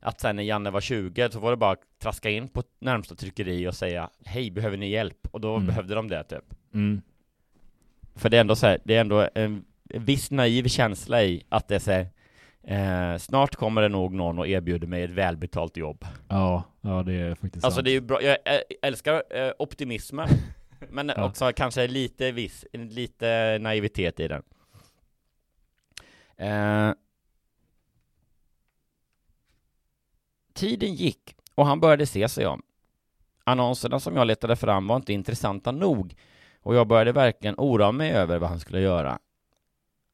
Att 0.00 0.20
sen 0.20 0.36
när 0.36 0.42
Janne 0.42 0.70
var 0.70 0.80
20 0.80 1.30
så 1.30 1.38
var 1.40 1.50
det 1.50 1.56
bara 1.56 1.72
att 1.72 1.98
traska 1.98 2.30
in 2.30 2.48
på 2.48 2.62
närmsta 2.78 3.14
tryckeri 3.14 3.68
och 3.68 3.74
säga 3.74 4.10
Hej, 4.24 4.50
behöver 4.50 4.76
ni 4.76 4.88
hjälp? 4.90 5.28
Och 5.30 5.40
då 5.40 5.54
Mm. 5.54 5.66
behövde 5.66 5.94
de 5.94 6.08
det 6.08 6.24
typ. 6.24 6.54
Mm. 6.74 7.02
För 8.14 8.28
det 8.28 8.36
är 8.36 8.40
ändå 8.40 8.56
så 8.56 8.66
här, 8.66 8.78
det 8.84 8.94
är 8.96 9.00
ändå 9.00 9.28
en 9.34 9.64
viss 9.84 10.30
naiv 10.30 10.68
känsla 10.68 11.22
i 11.22 11.42
att 11.48 11.68
det 11.68 11.74
är 11.74 11.78
så 11.78 11.90
här, 11.92 12.06
eh, 13.12 13.18
snart 13.18 13.56
kommer 13.56 13.82
det 13.82 13.88
nog 13.88 14.12
någon 14.14 14.38
och 14.38 14.48
erbjuder 14.48 14.86
mig 14.86 15.02
ett 15.02 15.10
välbetalt 15.10 15.76
jobb. 15.76 16.04
Ja, 16.28 16.64
ja 16.80 17.02
det 17.02 17.12
är 17.12 17.34
faktiskt 17.34 17.64
Alltså 17.64 17.76
sant. 17.78 17.84
det 17.84 17.90
är 17.90 17.92
ju 17.92 18.00
bra, 18.00 18.22
jag 18.22 18.36
älskar 18.82 19.22
eh, 19.30 19.52
optimismen, 19.58 20.28
men 20.90 21.12
Ja. 21.16 21.24
också 21.24 21.52
kanske 21.56 21.86
lite 21.86 22.32
viss, 22.32 22.64
lite 22.72 23.58
naivitet 23.60 24.20
i 24.20 24.28
den. 24.28 24.42
Eh, 26.36 26.92
tiden 30.54 30.94
gick 30.94 31.36
och 31.54 31.66
han 31.66 31.80
började 31.80 32.06
se 32.06 32.28
sig 32.28 32.46
om. 32.46 32.62
Annonserna 33.44 34.00
som 34.00 34.16
jag 34.16 34.26
letade 34.26 34.56
fram 34.56 34.86
var 34.86 34.96
inte 34.96 35.12
intressanta 35.12 35.72
nog 35.72 36.14
och 36.60 36.74
jag 36.74 36.86
började 36.86 37.12
verkligen 37.12 37.54
oroa 37.58 37.92
mig 37.92 38.12
över 38.12 38.38
vad 38.38 38.48
han 38.48 38.60
skulle 38.60 38.80
göra. 38.80 39.18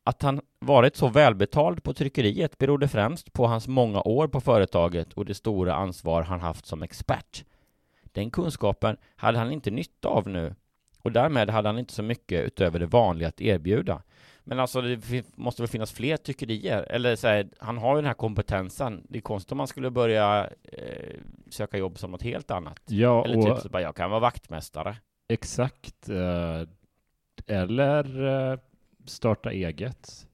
Att 0.04 0.22
han 0.22 0.40
varit 0.58 0.96
så 0.96 1.08
välbetald 1.08 1.82
på 1.82 1.94
tryckeriet 1.94 2.58
berodde 2.58 2.88
främst 2.88 3.32
på 3.32 3.46
hans 3.46 3.68
många 3.68 4.00
år 4.02 4.28
på 4.28 4.40
företaget 4.40 5.12
och 5.12 5.25
det 5.25 5.34
stora 5.34 5.75
ansvar 5.75 6.22
han 6.22 6.40
haft 6.40 6.66
som 6.66 6.82
expert. 6.82 7.44
Den 8.12 8.30
kunskapen 8.30 8.96
hade 9.16 9.38
han 9.38 9.52
inte 9.52 9.70
nytta 9.70 10.08
av 10.08 10.28
nu 10.28 10.54
och 11.02 11.12
därmed 11.12 11.50
hade 11.50 11.68
han 11.68 11.78
inte 11.78 11.92
så 11.94 12.02
mycket 12.02 12.44
utöver 12.46 12.78
det 12.78 12.86
vanliga 12.86 13.28
att 13.28 13.40
erbjuda. 13.40 14.02
Men 14.44 14.60
alltså 14.60 14.80
det 14.80 15.36
måste 15.36 15.62
väl 15.62 15.68
finnas 15.68 15.92
fler 15.92 16.16
tryckerier? 16.16 16.82
Eller 16.82 17.16
så 17.16 17.28
här, 17.28 17.48
han 17.58 17.78
har 17.78 17.90
ju 17.96 18.02
den 18.02 18.06
här 18.06 18.14
kompetensen. 18.14 19.06
Det 19.08 19.18
är 19.18 19.22
konstigt 19.22 19.52
om 19.52 19.58
man 19.58 19.66
skulle 19.66 19.90
börja 19.90 20.50
eh, 20.62 21.16
söka 21.50 21.78
jobb 21.78 21.98
som 21.98 22.10
något 22.10 22.22
helt 22.22 22.50
annat. 22.50 22.80
Ja, 22.86 23.24
Eller 23.24 23.36
och 23.38 23.44
typ 23.44 23.58
så 23.62 23.68
bara, 23.68 23.82
jag 23.82 23.96
kan 23.96 24.10
vara 24.10 24.20
vaktmästare. 24.20 24.96
exakt. 25.28 26.08
eh, 26.08 26.62
eller 27.46 28.26
eh, 28.52 28.58
starta 29.04 29.52
eget, 29.52 30.26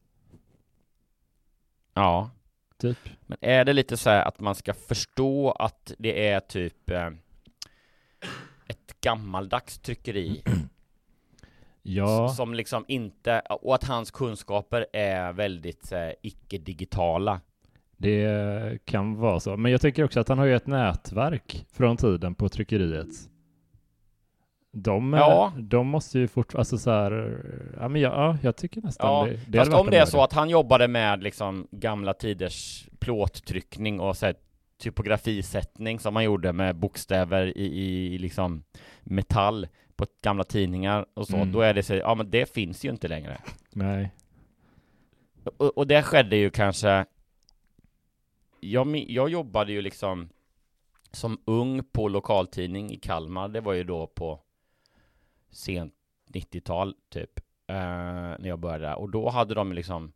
Ja. 1.94 2.30
typ. 2.78 2.98
Men 3.26 3.38
är 3.40 3.64
det 3.64 3.72
lite 3.72 3.96
så 3.96 4.10
här 4.10 4.24
att 4.24 4.40
man 4.40 4.54
ska 4.54 4.74
förstå 4.74 5.50
att 5.50 5.92
det 5.98 6.28
är 6.28 6.40
typ 6.40 6.90
eh, 6.90 7.10
gammaldags 9.04 9.78
tryckeri 9.78 10.42
Ja, 11.82 12.28
som 12.28 12.54
liksom 12.54 12.84
inte, 12.88 13.40
och 13.40 13.74
att 13.74 13.84
hans 13.84 14.10
kunskaper 14.10 14.86
är 14.92 15.32
väldigt 15.32 15.90
här, 15.90 16.14
icke-digitala. 16.22 17.40
det 17.96 18.78
kan 18.84 19.16
vara 19.16 19.40
så. 19.40 19.56
Men 19.56 19.72
jag 19.72 19.80
tänker 19.80 20.04
också 20.04 20.20
att 20.20 20.28
han 20.28 20.38
har 20.38 20.44
ju 20.46 20.56
ett 20.56 20.66
nätverk 20.66 21.66
från 21.72 21.96
tiden 21.96 22.34
på 22.34 22.48
tryckeriet. 22.48 23.08
De, 24.72 25.14
eh, 25.14 25.20
Ja. 25.20 25.52
de 25.58 25.86
måste 25.86 26.18
ju 26.18 26.28
fortfarande, 26.28 26.60
alltså 26.60 26.78
så 26.78 26.90
här, 26.90 27.12
ja 27.80 27.88
men 27.88 28.00
ja, 28.00 28.10
ja, 28.10 28.38
jag 28.42 28.56
tycker 28.56 28.82
nästan 28.82 29.10
Ja, 29.12 29.26
det. 29.26 29.40
det 29.48 29.58
fast 29.58 29.72
om 29.72 29.90
det 29.90 29.96
är 29.98 30.04
så 30.06 30.22
att 30.22 30.32
han 30.32 30.50
jobbade 30.50 30.88
med 30.88 31.22
liksom 31.22 31.68
gamla 31.70 32.14
tiders 32.14 32.88
plåttryckning 32.98 34.00
och 34.00 34.16
så 34.16 34.26
här, 34.26 34.34
typografisättning 34.78 35.98
som 36.00 36.14
man 36.14 36.24
gjorde 36.24 36.52
med 36.52 36.76
bokstäver 36.76 37.58
i, 37.58 37.64
i 38.14 38.18
liksom 38.18 38.64
metall 39.02 39.68
på 39.96 40.06
gamla 40.22 40.44
tidningar 40.44 41.06
och 41.14 41.26
så, 41.26 41.36
Mm. 41.36 41.52
då 41.52 41.60
är 41.60 41.74
det 41.74 41.82
så, 41.82 41.94
ja 41.94 42.14
men 42.14 42.30
det 42.30 42.54
finns 42.54 42.84
ju 42.84 42.90
inte 42.90 43.08
längre. 43.08 43.40
Nej. 43.72 44.10
Och, 45.56 45.78
och 45.78 45.86
det 45.86 46.02
skedde 46.02 46.36
ju 46.36 46.50
kanske 46.50 47.06
jag, 48.60 48.96
jag 48.96 49.28
jobbade 49.28 49.72
ju 49.72 49.82
liksom 49.82 50.28
som 51.10 51.40
ung 51.44 51.84
på 51.84 52.08
lokaltidning 52.08 52.90
i 52.92 52.96
Kalmar, 52.96 53.48
det 53.48 53.60
var 53.60 53.72
ju 53.72 53.84
då 53.84 54.06
på 54.06 54.40
sent 55.50 55.94
90-tal 56.28 56.94
typ, 57.08 57.38
eh, 57.66 57.74
när 58.38 58.48
jag 58.48 58.58
började. 58.58 58.94
Och 58.94 59.10
då 59.10 59.28
hade 59.30 59.54
de 59.54 59.72
liksom 59.72 60.12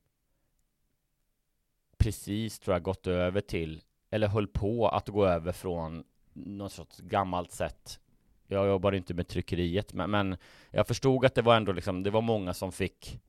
precis, 1.98 2.58
tror 2.58 2.74
jag, 2.74 2.82
gått 2.82 3.06
över 3.06 3.40
till, 3.40 3.82
eller 4.10 4.28
höll 4.28 4.46
på 4.46 4.88
att 4.88 5.08
gå 5.08 5.26
över 5.26 5.52
från 5.52 6.04
något 6.32 6.72
sorts 6.72 7.00
gammalt 7.00 7.52
sätt. 7.52 8.00
Jag 8.46 8.66
jobbade 8.66 8.96
inte 8.96 9.14
med 9.14 9.28
tryckeriet, 9.28 9.92
men, 9.92 10.10
men 10.10 10.36
jag 10.70 10.86
förstod 10.86 11.24
att 11.24 11.34
det 11.34 11.42
var 11.42 11.56
ändå 11.56 11.72
liksom, 11.72 12.02
det 12.02 12.10
var 12.10 12.20
många 12.20 12.54
som 12.54 12.72
fick 12.72 13.20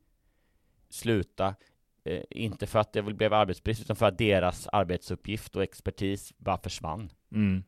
sluta 0.90 1.56
eh, 2.04 2.24
inte 2.30 2.68
för 2.68 2.80
att 2.80 2.94
det 2.94 3.02
blev 3.02 3.34
arbetsbrist 3.34 3.82
utan 3.82 3.96
för 3.96 4.06
att 4.06 4.18
deras 4.18 4.68
arbetsuppgift 4.68 5.56
och 5.56 5.64
expertis 5.64 6.34
bara 6.38 6.58
försvann. 6.58 7.10
Mm. 7.32 7.64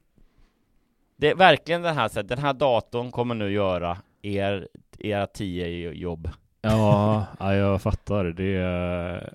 Det 1.16 1.30
är 1.30 1.36
verkligen 1.36 1.82
den 1.82 1.96
här, 1.96 2.10
så 2.10 2.20
här, 2.20 2.24
den 2.24 2.40
här 2.40 2.54
datorn 2.54 3.12
kommer 3.12 3.36
nu 3.36 3.52
göra 3.52 3.98
er, 4.22 4.68
era 5.00 5.28
tio 5.28 5.92
jobb. 5.92 6.30
Ja, 6.62 7.26
ja, 7.40 7.56
jag 7.56 7.82
fattar. 7.82 8.26
Det 8.26 8.56
är, 8.56 9.34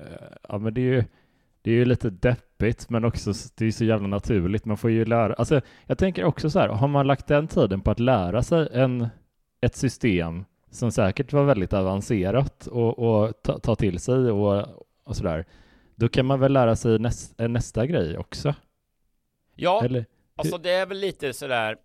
ja, 0.49 0.59
men 0.59 0.75
det 0.75 0.81
är 0.81 0.93
ju 0.93 1.05
det 1.67 1.73
är 1.73 1.75
ju 1.75 1.85
lite 1.85 2.11
deppigt, 2.11 2.91
men 2.91 3.05
också 3.05 3.33
det 3.55 3.67
är 3.67 3.71
så 3.71 3.85
jävla 3.85 4.09
naturligt. 4.09 4.65
Man 4.65 4.77
får 4.77 4.91
ju 4.91 5.05
lära, 5.05 5.35
alltså 5.35 5.61
jag 5.87 5.99
tänker 5.99 6.25
också 6.25 6.51
så 6.51 6.59
här, 6.59 6.69
har 6.69 6.89
man 6.89 7.07
lagt 7.07 7.27
den 7.27 7.49
tiden 7.49 7.81
på 7.81 7.91
att 7.91 8.01
lära 8.01 8.43
sig 8.43 8.69
en, 8.73 9.09
ett 9.61 9.77
system 9.77 10.45
som 10.71 10.93
säkert 10.93 11.33
var 11.33 11.45
väldigt 11.45 11.73
avancerat 11.73 12.67
och, 12.67 12.99
och 12.99 13.43
ta, 13.43 13.59
ta, 13.59 13.77
till 13.77 13.99
sig 13.99 14.15
och, 14.15 14.67
och 15.05 15.17
sådär, 15.17 15.45
då 15.95 16.09
kan 16.09 16.27
man 16.27 16.41
väl 16.41 16.53
lära 16.53 16.77
sig 16.77 16.99
näst, 16.99 17.39
nästa 17.39 17.87
grej 17.87 18.19
också? 18.19 18.55
Ja, 19.55 19.85
Eller, 19.85 20.07
alltså 20.37 20.59
det 20.59 20.71
är 20.71 20.87
väl 20.87 20.99
lite 20.99 21.33
sådär 21.33 21.77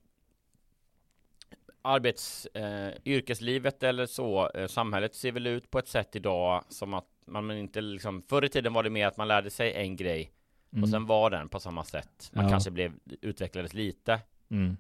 arbets, 1.82 2.46
eh, 2.46 2.92
yrkeslivet 3.06 3.84
eller 3.84 4.06
så, 4.06 4.50
eh, 4.50 4.68
samhället 4.68 5.16
ser 5.16 5.32
väl 5.32 5.48
ut 5.48 5.72
på 5.72 5.80
ett 5.80 5.88
sätt 5.88 6.16
idag 6.16 6.64
som 6.70 6.94
att 6.94 7.11
man 7.26 7.52
inte 7.52 7.82
liksom, 7.82 8.22
förr 8.22 8.46
i 8.46 8.50
tiden 8.50 8.74
var 8.74 8.84
det 8.84 8.90
mer 8.90 9.08
att 9.08 9.18
man 9.18 9.28
lärde 9.28 9.50
sig 9.50 9.74
en 9.74 9.96
grej 9.96 10.32
mm. 10.72 10.84
och 10.84 10.90
sen 10.90 11.06
var 11.06 11.30
den 11.30 11.50
på 11.50 11.60
samma 11.60 11.84
sätt. 11.84 12.32
Man 12.34 12.44
ja. 12.44 12.52
kanske 12.52 12.72
blev, 12.72 12.94
utvecklades 13.22 13.74
lite. 13.74 14.20
Mm. 14.50 14.78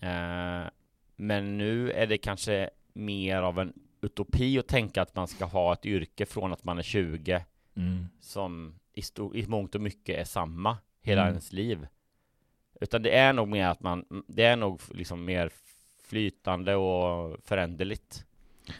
Eh, 0.00 0.70
men 1.16 1.58
nu 1.58 1.90
är 1.90 2.06
det 2.06 2.18
kanske 2.18 2.70
mer 2.92 3.42
av 3.42 3.58
en 3.58 3.72
utopi 4.00 4.58
att 4.58 4.68
tänka 4.68 5.02
att 5.02 5.16
man 5.16 5.28
ska 5.28 5.44
ha 5.44 5.72
ett 5.72 5.86
yrke 5.86 6.26
från 6.26 6.52
att 6.52 6.64
man 6.64 6.78
är 6.78 6.82
20 6.82 7.44
mm. 7.76 8.08
som 8.20 8.74
i, 8.92 9.02
stor, 9.02 9.36
i 9.36 9.46
mångt 9.46 9.74
och 9.74 9.80
mycket 9.80 10.18
är 10.18 10.24
samma 10.24 10.78
hela 11.02 11.22
mm. 11.22 11.32
ens 11.32 11.52
liv. 11.52 11.86
Utan 12.80 13.02
det 13.02 13.16
är 13.16 13.32
nog 13.32 13.48
mer 13.48 13.66
att 13.66 13.80
man, 13.80 14.24
det 14.26 14.44
är 14.44 14.56
nog 14.56 14.80
liksom 14.90 15.24
mer 15.24 15.50
flytande 16.02 16.74
och 16.74 17.36
föränderligt 17.44 18.24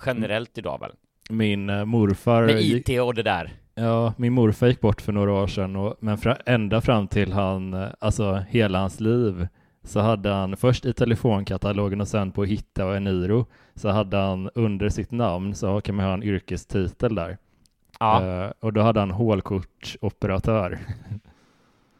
generellt 0.06 0.58
idag 0.58 0.80
väl? 0.80 0.92
Min 1.30 1.70
uh, 1.70 1.84
morfar... 1.84 2.42
Med 2.42 2.60
IT 2.60 3.00
och 3.00 3.14
det 3.14 3.22
där. 3.22 3.52
Ja, 3.74 4.14
min 4.16 4.32
morfar 4.32 4.66
gick 4.66 4.80
bort 4.80 5.00
för 5.00 5.12
några 5.12 5.32
år 5.32 5.46
sedan, 5.46 5.76
och, 5.76 5.96
men 6.00 6.18
fra, 6.18 6.36
ända 6.46 6.80
fram 6.80 7.08
till 7.08 7.32
han, 7.32 7.74
uh, 7.74 7.88
alltså 7.98 8.44
hela 8.48 8.78
hans 8.78 9.00
liv, 9.00 9.46
så 9.84 10.00
hade 10.00 10.30
han 10.30 10.56
först 10.56 10.84
i 10.84 10.92
telefonkatalogen 10.92 12.00
och 12.00 12.08
sen 12.08 12.32
på 12.32 12.44
Hitta 12.44 12.86
och 12.86 12.96
Eniro, 12.96 13.46
så 13.74 13.88
hade 13.88 14.16
han 14.16 14.50
under 14.54 14.88
sitt 14.88 15.10
namn 15.10 15.54
så 15.54 15.80
kan 15.80 15.94
man 15.94 16.06
ha 16.06 16.14
en 16.14 16.22
yrkestitel 16.22 17.14
där. 17.14 17.38
Ja. 18.00 18.22
Uh, 18.22 18.52
och 18.60 18.72
då 18.72 18.80
hade 18.80 19.00
han 19.00 19.10
hålkortsoperatör. 19.10 20.78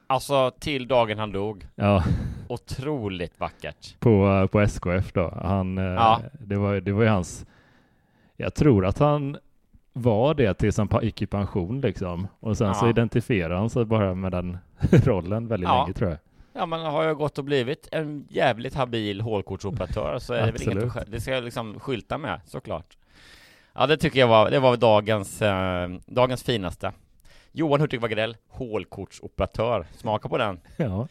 Alltså 0.06 0.50
till 0.60 0.88
dagen 0.88 1.18
han 1.18 1.32
dog. 1.32 1.66
Ja. 1.74 2.04
Otroligt 2.48 3.40
vackert. 3.40 4.00
På, 4.00 4.48
på 4.52 4.60
SKF 4.60 5.12
då. 5.12 5.38
Han, 5.42 5.78
eh, 5.78 5.84
ja. 5.84 6.20
det, 6.40 6.56
var, 6.56 6.74
det 6.74 6.92
var 6.92 7.02
ju 7.02 7.08
hans, 7.08 7.46
jag 8.36 8.54
tror 8.54 8.86
att 8.86 8.98
han 8.98 9.36
var 9.92 10.34
det 10.34 10.54
tills 10.54 10.78
han 10.78 10.88
gick 11.02 11.22
i 11.22 11.26
pension 11.26 11.80
liksom. 11.80 12.28
Och 12.40 12.58
sen 12.58 12.66
ja. 12.66 12.74
så 12.74 12.88
identifierade 12.88 13.54
han 13.54 13.70
sig 13.70 13.84
bara 13.84 14.14
med 14.14 14.32
den 14.32 14.58
rollen 14.90 15.48
väldigt 15.48 15.68
ja. 15.68 15.82
länge 15.82 15.92
tror 15.92 16.10
jag. 16.10 16.18
Ja 16.52 16.66
men 16.66 16.80
har 16.80 17.04
jag 17.04 17.16
gått 17.16 17.38
och 17.38 17.44
blivit 17.44 17.88
en 17.92 18.26
jävligt 18.30 18.74
habil 18.74 19.20
hålkortsoperatör 19.20 20.18
så 20.18 20.34
är 20.34 20.46
det 20.46 20.52
väl 20.52 20.62
inget 20.62 20.96
att, 20.96 21.10
det 21.10 21.20
ska 21.20 21.30
jag 21.30 21.44
liksom 21.44 21.80
skylta 21.80 22.18
med 22.18 22.40
såklart. 22.46 22.96
Ja 23.72 23.86
det 23.86 23.96
tycker 23.96 24.20
jag 24.20 24.28
var, 24.28 24.50
det 24.50 24.58
var 24.58 24.76
dagens, 24.76 25.42
eh, 25.42 25.88
dagens 26.06 26.42
finaste. 26.42 26.92
Johan 27.52 27.80
Hurtig 27.80 28.00
Wagrell, 28.00 28.36
hålkortsoperatör. 28.48 29.86
Smaka 29.96 30.28
på 30.28 30.38
den. 30.38 30.60
Ja. 30.76 31.08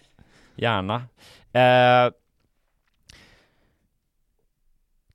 Gärna. 0.56 0.96
Eh, 1.52 2.14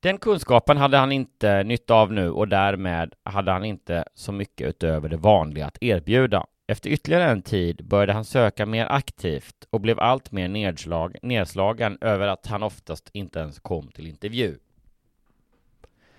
den 0.00 0.18
kunskapen 0.18 0.76
hade 0.76 0.96
han 0.96 1.12
inte 1.12 1.62
nytta 1.62 1.94
av 1.94 2.12
nu 2.12 2.30
och 2.30 2.48
därmed 2.48 3.14
hade 3.22 3.52
han 3.52 3.64
inte 3.64 4.04
så 4.14 4.32
mycket 4.32 4.68
utöver 4.68 5.08
det 5.08 5.16
vanliga 5.16 5.66
att 5.66 5.82
erbjuda. 5.82 6.46
Efter 6.66 6.90
ytterligare 6.90 7.30
en 7.30 7.42
tid 7.42 7.84
började 7.84 8.12
han 8.12 8.24
söka 8.24 8.66
mer 8.66 8.86
aktivt 8.86 9.66
och 9.70 9.80
blev 9.80 10.00
allt 10.00 10.32
mer 10.32 10.48
nedslag, 10.48 11.16
nedslagen 11.22 11.98
över 12.00 12.28
att 12.28 12.46
han 12.46 12.62
oftast 12.62 13.10
inte 13.12 13.38
ens 13.38 13.58
kom 13.58 13.88
till 13.88 14.06
intervju. 14.06 14.58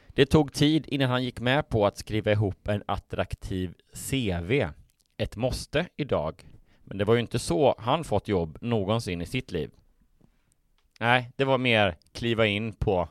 Det 0.07 0.25
tog 0.25 0.53
tid 0.53 0.85
innan 0.87 1.09
han 1.09 1.23
gick 1.23 1.39
med 1.39 1.69
på 1.69 1.85
att 1.85 1.97
skriva 1.97 2.31
ihop 2.31 2.67
en 2.67 2.83
attraktiv 2.85 3.73
CV 4.09 4.67
ett 5.17 5.35
måste 5.35 5.85
idag. 5.95 6.45
Men 6.83 6.97
det 6.97 7.05
var 7.05 7.13
ju 7.13 7.19
inte 7.19 7.39
så 7.39 7.75
han 7.77 8.03
fått 8.03 8.27
jobb 8.27 8.57
någonsin 8.61 9.21
i 9.21 9.25
sitt 9.25 9.51
liv. 9.51 9.71
Nej, 10.99 11.31
det 11.35 11.45
var 11.45 11.57
mer 11.57 11.95
kliva 12.11 12.45
in 12.45 12.73
på 12.73 13.07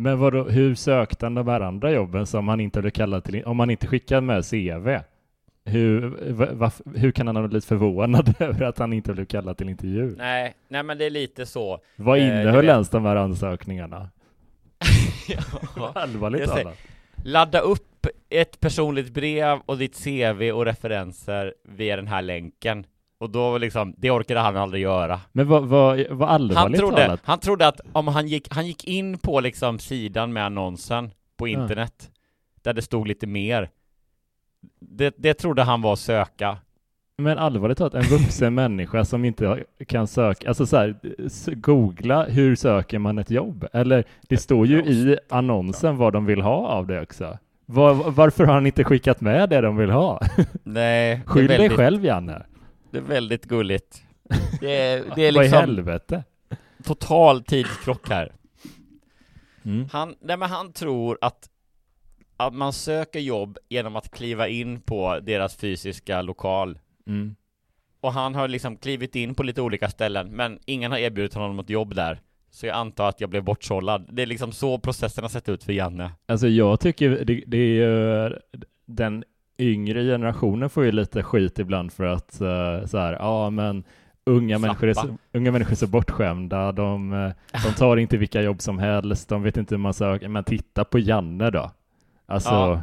men 0.00 0.18
vadå, 0.18 0.44
hur 0.44 0.74
sökte 0.74 1.26
han 1.26 1.34
de 1.34 1.48
här 1.48 1.60
andra 1.60 1.92
jobben 1.92 2.26
som 2.26 2.48
han 2.48 2.60
inte 2.60 2.78
hade 2.78 2.90
kallat 2.90 3.24
till, 3.24 3.44
om 3.44 3.60
han 3.60 3.70
inte 3.70 3.86
skickade 3.86 4.20
med 4.20 4.44
CV? 4.50 4.98
Hur, 5.64 6.00
va, 6.52 6.70
hur 6.94 7.10
kan 7.10 7.26
han 7.26 7.36
ha 7.36 7.48
blivit 7.48 7.64
förvånad 7.64 8.34
över 8.40 8.66
att 8.66 8.78
han 8.78 8.92
inte 8.92 9.12
blev 9.12 9.24
kallad 9.24 9.56
till 9.56 9.68
intervju? 9.68 10.14
Nej, 10.16 10.54
nej 10.68 10.82
men 10.82 10.98
det 10.98 11.04
är 11.04 11.10
lite 11.10 11.46
så. 11.46 11.80
Vad 11.96 12.18
eh, 12.18 12.24
innehöll 12.24 12.68
eh, 12.68 12.74
ens 12.74 12.88
de 12.88 13.04
här 13.04 13.16
ansökningarna? 13.16 14.10
ja, 15.76 15.92
Allvarligt 15.94 16.48
talat. 16.48 16.78
Ladda 17.24 17.60
upp 17.60 18.06
ett 18.28 18.60
personligt 18.60 19.14
brev 19.14 19.58
och 19.66 19.78
ditt 19.78 20.04
CV 20.04 20.50
och 20.52 20.64
referenser 20.64 21.54
via 21.64 21.96
den 21.96 22.06
här 22.06 22.22
länken. 22.22 22.86
Och 23.20 23.30
då 23.30 23.58
liksom, 23.58 23.94
det 23.96 24.10
orkade 24.10 24.40
han 24.40 24.56
aldrig 24.56 24.82
göra. 24.82 25.20
Men 25.32 25.48
vad, 25.48 25.64
vad, 25.66 26.06
vad 26.10 26.28
allvarligt 26.28 26.58
han 26.58 26.72
trodde, 26.72 27.02
talat? 27.02 27.20
Han 27.24 27.38
trodde 27.38 27.68
att 27.68 27.80
om 27.92 28.08
han 28.08 28.28
gick, 28.28 28.54
han 28.54 28.66
gick 28.66 28.84
in 28.84 29.18
på 29.18 29.40
liksom 29.40 29.78
sidan 29.78 30.32
med 30.32 30.44
annonsen 30.44 31.10
på 31.36 31.48
internet, 31.48 31.94
ja. 31.98 32.08
där 32.62 32.72
det 32.72 32.82
stod 32.82 33.08
lite 33.08 33.26
mer. 33.26 33.70
Det, 34.80 35.14
det 35.18 35.34
trodde 35.34 35.62
han 35.62 35.82
var 35.82 35.96
söka. 35.96 36.58
Men 37.18 37.38
allvarligt 37.38 37.78
talat, 37.78 37.94
en 37.94 38.02
vuxen 38.02 38.54
människa 38.54 39.04
som 39.04 39.24
inte 39.24 39.64
kan 39.86 40.06
söka, 40.06 40.48
alltså 40.48 40.66
så 40.66 40.76
här, 40.76 40.96
googla 41.54 42.24
hur 42.24 42.56
söker 42.56 42.98
man 42.98 43.18
ett 43.18 43.30
jobb? 43.30 43.66
Eller 43.72 44.04
det 44.28 44.36
står 44.36 44.66
ju 44.66 44.78
i 44.78 45.18
annonsen 45.28 45.96
vad 45.96 46.12
de 46.12 46.26
vill 46.26 46.40
ha 46.40 46.66
av 46.66 46.86
det 46.86 47.02
också. 47.02 47.38
Var, 47.66 47.94
varför 48.10 48.44
har 48.44 48.54
han 48.54 48.66
inte 48.66 48.84
skickat 48.84 49.20
med 49.20 49.48
det 49.48 49.60
de 49.60 49.76
vill 49.76 49.90
ha? 49.90 50.20
Nej. 50.62 51.20
Skyll 51.26 51.48
väldigt, 51.48 51.68
dig 51.68 51.76
själv 51.76 52.04
Janne. 52.04 52.42
Det 52.90 52.98
är 52.98 53.02
väldigt 53.02 53.44
gulligt. 53.44 54.02
Det 54.60 54.76
är, 54.76 55.04
det 55.16 55.26
är 55.26 55.32
liksom... 55.32 55.34
Vad 55.34 55.34
i 55.34 55.42
liksom 55.42 55.58
helvete? 55.58 56.24
Total 56.84 57.42
tidskrock 57.42 58.08
här. 58.08 58.32
Mm. 59.64 59.88
Han, 59.92 60.14
nej 60.20 60.36
men 60.36 60.50
han 60.50 60.72
tror 60.72 61.18
att, 61.20 61.48
att 62.36 62.54
man 62.54 62.72
söker 62.72 63.20
jobb 63.20 63.58
genom 63.68 63.96
att 63.96 64.10
kliva 64.10 64.48
in 64.48 64.80
på 64.80 65.20
deras 65.20 65.56
fysiska 65.56 66.22
lokal. 66.22 66.78
Mm. 67.06 67.36
Och 68.00 68.12
han 68.12 68.34
har 68.34 68.48
liksom 68.48 68.76
klivit 68.76 69.16
in 69.16 69.34
på 69.34 69.42
lite 69.42 69.62
olika 69.62 69.88
ställen, 69.90 70.28
men 70.30 70.58
ingen 70.64 70.92
har 70.92 70.98
erbjudit 70.98 71.34
honom 71.34 71.56
något 71.56 71.70
jobb 71.70 71.94
där. 71.94 72.20
Så 72.50 72.66
jag 72.66 72.76
antar 72.76 73.08
att 73.08 73.20
jag 73.20 73.30
blev 73.30 73.44
bortsållad. 73.44 74.08
Det 74.12 74.22
är 74.22 74.26
liksom 74.26 74.52
så 74.52 74.78
processen 74.78 75.24
har 75.24 75.28
sett 75.28 75.48
ut 75.48 75.64
för 75.64 75.72
Janne. 75.72 76.10
Alltså 76.26 76.48
jag 76.48 76.80
tycker 76.80 77.24
det, 77.24 77.42
det 77.46 77.58
är 77.58 77.74
ju 77.74 78.38
den 78.86 79.24
yngre 79.58 80.04
generationen 80.04 80.70
får 80.70 80.84
ju 80.84 80.92
lite 80.92 81.22
skit 81.22 81.58
ibland 81.58 81.92
för 81.92 82.04
att 82.04 82.38
uh, 82.40 82.86
så 82.86 82.98
här, 82.98 83.12
ja 83.12 83.50
men 83.50 83.84
unga 84.28 84.58
människor, 84.58 84.88
är 84.88 84.94
så, 84.94 85.16
unga 85.32 85.52
människor 85.52 85.72
är 85.72 85.76
så 85.76 85.86
bortskämda, 85.86 86.72
de, 86.72 87.12
eh, 87.12 87.62
de 87.64 87.72
tar 87.72 87.96
inte 87.96 88.16
vilka 88.16 88.42
jobb 88.42 88.60
som 88.60 88.78
helst, 88.78 89.28
de 89.28 89.42
vet 89.42 89.56
inte 89.56 89.74
hur 89.74 89.80
man 89.80 89.94
söker, 89.94 90.28
men 90.28 90.44
titta 90.44 90.84
på 90.84 90.98
Janne 90.98 91.50
då. 91.50 91.70
Alltså, 92.26 92.50
ja. 92.50 92.82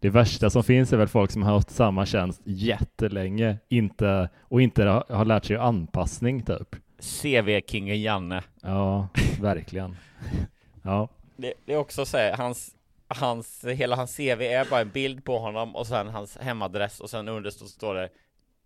det 0.00 0.10
värsta 0.10 0.50
som 0.50 0.64
finns 0.64 0.92
är 0.92 0.96
väl 0.96 1.08
folk 1.08 1.30
som 1.30 1.42
har 1.42 1.54
haft 1.54 1.70
samma 1.70 2.06
tjänst 2.06 2.40
jättelänge, 2.44 3.56
inte, 3.68 4.28
och 4.40 4.62
inte 4.62 4.84
har, 4.84 5.04
har 5.08 5.24
lärt 5.24 5.44
sig 5.44 5.56
anpassning 5.56 6.42
typ. 6.42 6.76
CV-kingen 7.00 8.02
Janne. 8.02 8.42
Ja, 8.62 9.08
verkligen. 9.40 9.96
ja. 10.82 11.08
Det, 11.36 11.54
det, 11.64 11.72
är 11.72 11.78
också 11.78 12.04
så 12.04 12.16
här, 12.16 12.36
hans, 12.36 12.75
hans, 13.08 13.64
hela 13.64 13.96
hans 13.96 14.16
CV 14.16 14.42
är 14.42 14.70
bara 14.70 14.80
en 14.80 14.90
bild 14.90 15.24
på 15.24 15.38
honom 15.38 15.76
och 15.76 15.86
sen 15.86 16.08
hans 16.08 16.36
hemadress 16.36 17.00
och 17.00 17.10
sen 17.10 17.28
under 17.28 17.50
så 17.50 17.66
står 17.66 17.94
det 17.94 18.08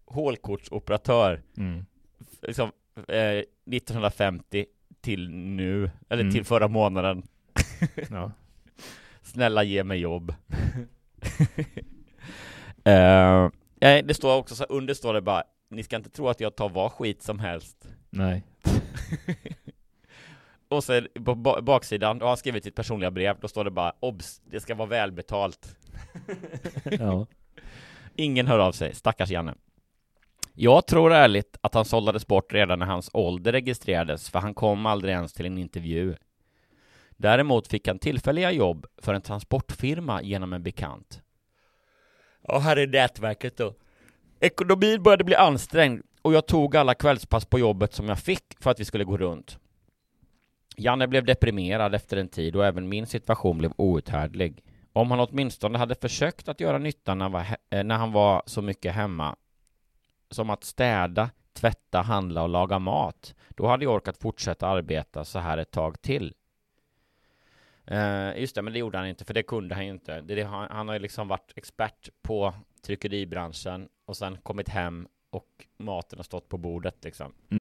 hålkortsoperatör. 0.05 1.43
Mm. 1.57 1.85
Liksom, 2.43 2.73
eh, 3.09 3.43
1950 3.67 4.67
till 5.01 5.31
nu, 5.31 5.91
eller 6.09 6.23
mm. 6.23 6.33
till 6.33 6.45
förra 6.45 6.69
månaden. 6.69 7.23
ja. 8.11 8.33
Snälla 9.23 9.63
ge 9.63 9.85
mig 9.85 9.99
jobb. 9.99 10.35
eh, 12.85 13.49
det 13.81 14.15
står 14.15 14.37
också 14.37 14.55
så 14.55 14.65
under 14.65 14.95
står 14.95 15.15
det 15.15 15.21
bara 15.21 15.43
Ni 15.71 15.83
ska 15.83 15.97
inte 15.97 16.11
tro 16.11 16.29
att 16.29 16.41
jag 16.41 16.57
tar 16.57 16.69
vad 16.69 16.93
skit 16.93 17.23
som 17.23 17.39
helst 17.39 17.89
Nej. 18.11 18.43
och 20.71 20.85
sen 20.85 21.09
på 21.25 21.35
baksidan, 21.63 22.19
då 22.19 22.25
har 22.25 22.31
han 22.31 22.37
skrivit 22.37 22.65
sitt 22.65 22.75
personliga 22.75 23.11
brev, 23.11 23.37
då 23.41 23.49
står 23.49 23.65
det 23.65 23.71
bara 23.71 23.93
obs, 24.01 24.41
det 24.45 24.61
ska 24.61 24.75
vara 24.75 24.89
välbetalt. 24.89 25.77
ja. 26.85 27.27
Ingen 28.17 28.47
hör 28.47 28.59
av 28.59 28.73
sig, 28.73 28.95
stackars 28.95 29.31
Janne. 29.31 29.55
Jag 30.55 30.87
tror 30.87 31.13
ärligt 31.13 31.59
att 31.61 31.75
han 31.75 31.85
sållades 31.85 32.27
bort 32.27 32.53
redan 32.53 32.79
när 32.79 32.87
hans 32.87 33.11
ålder 33.13 33.53
registrerades, 33.53 34.31
för 34.31 34.39
han 34.39 34.55
kom 34.55 34.87
aldrig 34.87 35.15
ens 35.15 35.33
till 35.33 35.47
en 35.47 35.59
intervju. 35.59 36.15
Däremot 37.11 37.69
fick 37.69 37.89
han 37.89 37.99
tillfälliga 37.99 38.53
jobb 38.53 38.87
för 39.03 39.15
en 39.15 39.23
transportfirma 39.23 40.23
genom 40.23 40.53
en 40.53 40.63
bekant. 40.63 41.23
Ja, 42.49 42.59
här 42.59 42.77
är 42.77 42.87
nätverket 42.87 43.57
då. 43.57 43.75
Ekonomin 44.41 45.03
började 45.03 45.25
bli 45.25 45.35
ansträngd 45.35 46.03
och 46.23 46.35
jag 46.35 46.47
tog 46.47 46.77
alla 46.77 46.95
kvällspass 46.95 47.45
på 47.45 47.59
jobbet 47.59 47.95
som 47.95 48.09
jag 48.09 48.19
fick 48.19 48.45
för 48.61 48.71
att 48.71 48.81
vi 48.81 48.85
skulle 48.85 49.05
gå 49.05 49.17
runt. 49.17 49.59
Janne 50.81 51.09
blev 51.09 51.25
deprimerad 51.25 51.95
efter 51.95 52.17
en 52.17 52.29
tid 52.29 52.57
och 52.57 52.67
även 52.67 52.89
min 52.89 53.07
situation 53.07 53.59
blev 53.59 53.73
outhärdlig. 53.77 54.65
Om 54.93 55.11
han 55.11 55.21
åtminstone 55.21 55.79
hade 55.79 55.95
försökt 55.95 56.49
att 56.49 56.61
göra 56.61 56.79
nytta 56.79 57.13
eh, 57.13 57.85
när 57.85 57.97
han 57.97 58.13
var, 58.13 58.43
så 58.47 58.63
mycket 58.63 58.95
hemma, 58.95 59.37
som 60.31 60.51
att 60.51 60.65
städa, 60.65 61.31
tvätta, 61.53 62.03
handla 62.03 62.43
och 62.43 62.49
laga 62.49 62.79
mat, 62.79 63.35
då 63.49 63.67
hade 63.67 63.85
jag 63.85 63.95
orkat 63.95 64.19
fortsätta 64.19 64.67
arbeta 64.67 65.25
så 65.25 65.39
här 65.39 65.59
ett 65.59 65.71
tag 65.71 66.03
till. 66.03 66.35
Eh, 67.85 68.41
just 68.41 68.55
det, 68.55 68.63
men 68.63 68.73
det 68.73 68.79
gjorde 68.79 68.99
han 68.99 69.07
inte, 69.07 69.25
för 69.25 69.35
det 69.35 69.43
kunde 69.43 69.75
han 69.75 69.85
ju 69.85 69.91
inte. 69.91 70.21
Det, 70.21 70.35
det, 70.35 70.43
han, 70.43 70.69
han 70.71 70.89
har 70.89 70.95
ju 70.95 71.01
liksom 71.01 71.29
varit 71.29 71.53
expert 71.57 72.09
på 72.23 72.55
tryckeribranschen 72.83 73.89
och 74.05 74.17
sen 74.17 74.39
kommit 74.43 74.69
hem 74.69 75.09
och 75.31 75.67
maten 75.79 76.19
har 76.19 76.25
stått 76.25 76.49
på 76.49 76.59
bordet 76.59 77.05
liksom. 77.05 77.33
Mm. 77.51 77.61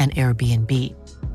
an 0.00 0.10
Airbnb. 0.10 0.70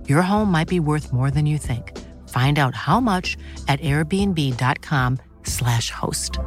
Your 0.08 0.22
home 0.22 0.52
might 0.52 0.68
be 0.68 0.80
worth 0.80 1.14
more 1.14 1.32
than 1.32 1.46
you 1.46 1.58
think. 1.58 1.92
Find 2.28 2.60
out 2.60 2.76
how 2.76 3.00
much 3.00 3.38
at 3.68 3.82
airbnb.com/slash 3.82 5.92
host. 5.92 6.40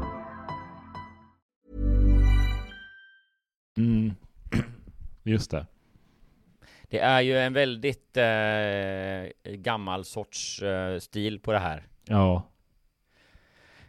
Mm. 3.79 4.15
Just 5.25 5.51
det. 5.51 5.67
Det 6.91 6.99
är 6.99 7.21
ju 7.21 7.39
en 7.39 7.53
väldigt 7.53 8.17
eh, 8.17 9.27
gammal 9.55 10.05
sorts 10.05 10.63
eh, 10.63 10.99
stil 10.99 11.41
på 11.41 11.53
det 11.53 11.59
här. 11.59 11.87
Ja. 12.05 12.43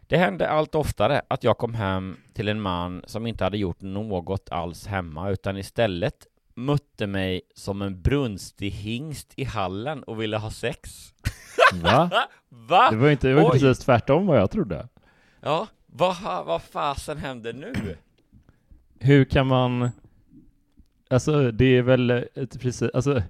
Det 0.08 0.18
hände 0.18 0.50
allt 0.50 0.76
oftare 0.76 1.22
att 1.28 1.44
jag 1.44 1.58
kom 1.58 1.74
hem 1.74 2.18
till 2.34 2.48
en 2.48 2.62
man 2.62 3.04
som 3.08 3.28
inte 3.28 3.44
hade 3.44 3.58
gjort 3.58 3.82
något 3.82 4.50
alls 4.50 4.88
hemma 4.88 5.30
utan 5.30 5.58
istället 5.58 6.28
mötte 6.66 7.08
mig 7.08 7.42
som 7.56 7.82
en 7.82 8.02
brunstig 8.02 8.72
hingst 8.72 9.34
i 9.36 9.44
hallen 9.44 10.04
och 10.04 10.22
ville 10.22 10.38
ha 10.38 10.52
sex. 10.52 11.14
Va? 11.74 12.10
Va? 12.50 12.92
Det 12.92 12.98
var 12.98 13.10
inte, 13.10 13.28
det 13.28 13.34
var 13.34 13.44
Oj. 13.44 13.52
precis 13.52 13.80
tvärtom 13.80 14.28
vad 14.28 14.38
jag 14.38 14.52
trodde. 14.52 14.88
Ja, 15.42 15.68
vad, 15.86 16.16
vad 16.46 16.62
fasen 16.62 17.18
händer 17.18 17.54
nu? 17.54 17.98
Hur 19.00 19.26
kan 19.26 19.48
man... 19.48 19.90
Alltså 21.10 21.52
det 21.52 21.66
är 21.66 21.82
väl 21.82 22.26
precis, 22.60 22.90
alltså 22.94 23.22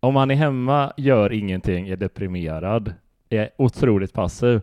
om 0.00 0.14
man 0.14 0.30
är 0.30 0.34
hemma, 0.34 0.92
gör 0.96 1.32
ingenting, 1.32 1.88
är 1.88 1.96
deprimerad, 1.96 2.94
är 3.28 3.50
otroligt 3.56 4.12
passiv. 4.12 4.60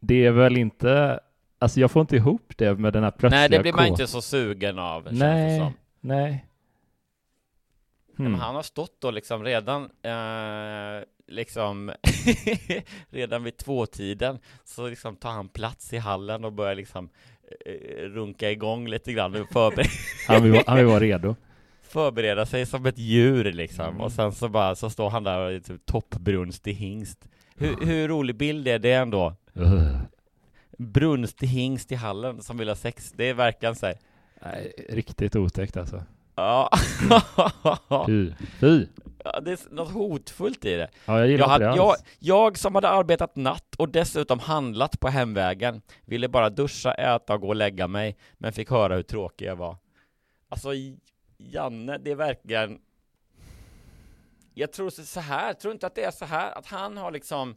Det 0.00 0.26
är 0.26 0.30
väl 0.30 0.56
inte, 0.56 1.20
alltså 1.58 1.80
jag 1.80 1.90
får 1.90 2.00
inte 2.00 2.16
ihop 2.16 2.52
det 2.56 2.74
med 2.74 2.92
den 2.92 3.02
här 3.02 3.10
plötsliga 3.10 3.40
Nej, 3.40 3.48
det 3.48 3.60
blir 3.60 3.72
man 3.72 3.86
inte 3.86 4.06
så 4.06 4.22
sugen 4.22 4.78
av, 4.78 5.04
det 5.04 5.12
Nej, 6.00 6.46
Men 8.16 8.26
Hmm. 8.26 8.40
han 8.40 8.54
har 8.54 8.62
stått 8.62 9.04
och 9.04 9.12
liksom 9.12 9.44
redan, 9.44 9.82
eh, 10.02 11.04
liksom, 11.28 11.92
redan 13.10 13.44
vid 13.44 13.56
tvåtiden 13.56 14.38
så 14.64 14.88
liksom 14.88 15.16
tar 15.16 15.30
han 15.30 15.48
plats 15.48 15.92
i 15.92 15.98
hallen 15.98 16.44
och 16.44 16.52
börjar 16.52 16.74
liksom 16.74 17.08
eh, 17.66 18.02
runka 18.02 18.50
igång 18.50 18.88
lite 18.88 19.12
grann 19.12 19.34
och 19.42 19.48
förbereda, 19.48 19.88
Han 20.28 20.42
vill, 20.42 20.62
han 20.66 20.76
vill 20.76 20.86
vara 20.86 21.00
redo. 21.00 21.36
förbereda 21.82 22.46
sig 22.46 22.66
som 22.66 22.86
ett 22.86 22.98
djur 22.98 23.52
liksom 23.52 23.86
Mm. 23.88 24.00
och 24.00 24.12
sen 24.12 24.32
så 24.32 24.48
bara 24.48 24.74
så 24.74 24.90
står 24.90 25.10
han 25.10 25.24
där 25.24 25.38
och 25.38 25.52
är 25.52 25.60
typ 25.60 25.86
toppbrunstig 25.86 26.74
hingst. 26.74 27.28
Hur, 27.56 27.86
hur 27.86 28.08
rolig 28.08 28.36
bild 28.36 28.68
är 28.68 28.78
det 28.78 28.92
ändå? 28.92 29.34
Ugh. 29.54 29.96
Brunstig 30.78 31.46
hingst 31.46 31.92
i 31.92 31.94
hallen 31.94 32.42
som 32.42 32.56
vill 32.58 32.68
ha 32.68 32.76
sex, 32.76 33.12
det 33.16 33.24
är 33.24 33.34
verkligen 33.34 33.74
så 33.76 33.86
här. 33.86 33.96
Nej, 34.44 34.72
riktigt 34.88 35.36
otäckt 35.36 35.76
alltså. 35.76 36.02
Ja. 36.34 36.70
Fy. 38.06 38.32
Fy. 38.60 38.86
Ja, 39.24 39.40
det 39.40 39.52
är 39.52 39.74
något 39.74 39.90
hotfullt 39.90 40.64
i 40.64 40.74
det. 40.74 40.90
Ja, 41.06 41.18
jag 41.18 41.28
gillar 41.28 41.46
jag, 41.46 41.56
inte 41.56 41.66
det 41.66 41.76
jag, 41.76 41.96
jag 42.18 42.58
som 42.58 42.74
hade 42.74 42.88
arbetat 42.88 43.36
natt 43.36 43.74
och 43.78 43.88
dessutom 43.88 44.38
handlat 44.38 45.00
på 45.00 45.08
hemvägen 45.08 45.82
ville 46.04 46.28
bara 46.28 46.50
duscha, 46.50 46.94
äta 46.94 47.34
och 47.34 47.40
gå 47.40 47.48
och 47.48 47.56
lägga 47.56 47.88
mig, 47.88 48.16
men 48.38 48.52
fick 48.52 48.70
höra 48.70 48.94
hur 48.94 49.02
tråkig 49.02 49.46
jag 49.46 49.56
var. 49.56 49.76
Alltså, 50.48 50.68
Janne, 51.38 51.98
det 51.98 52.10
är 52.10 52.14
verkligen... 52.14 52.80
jag 54.54 54.72
tror 54.72 54.90
så 54.90 55.20
här, 55.20 55.46
jag 55.46 55.60
tror 55.60 55.72
inte 55.72 55.86
att 55.86 55.94
det 55.94 56.04
är 56.04 56.10
så 56.10 56.24
här, 56.24 56.58
att 56.58 56.66
han 56.66 56.96
har 56.96 57.10
liksom 57.10 57.54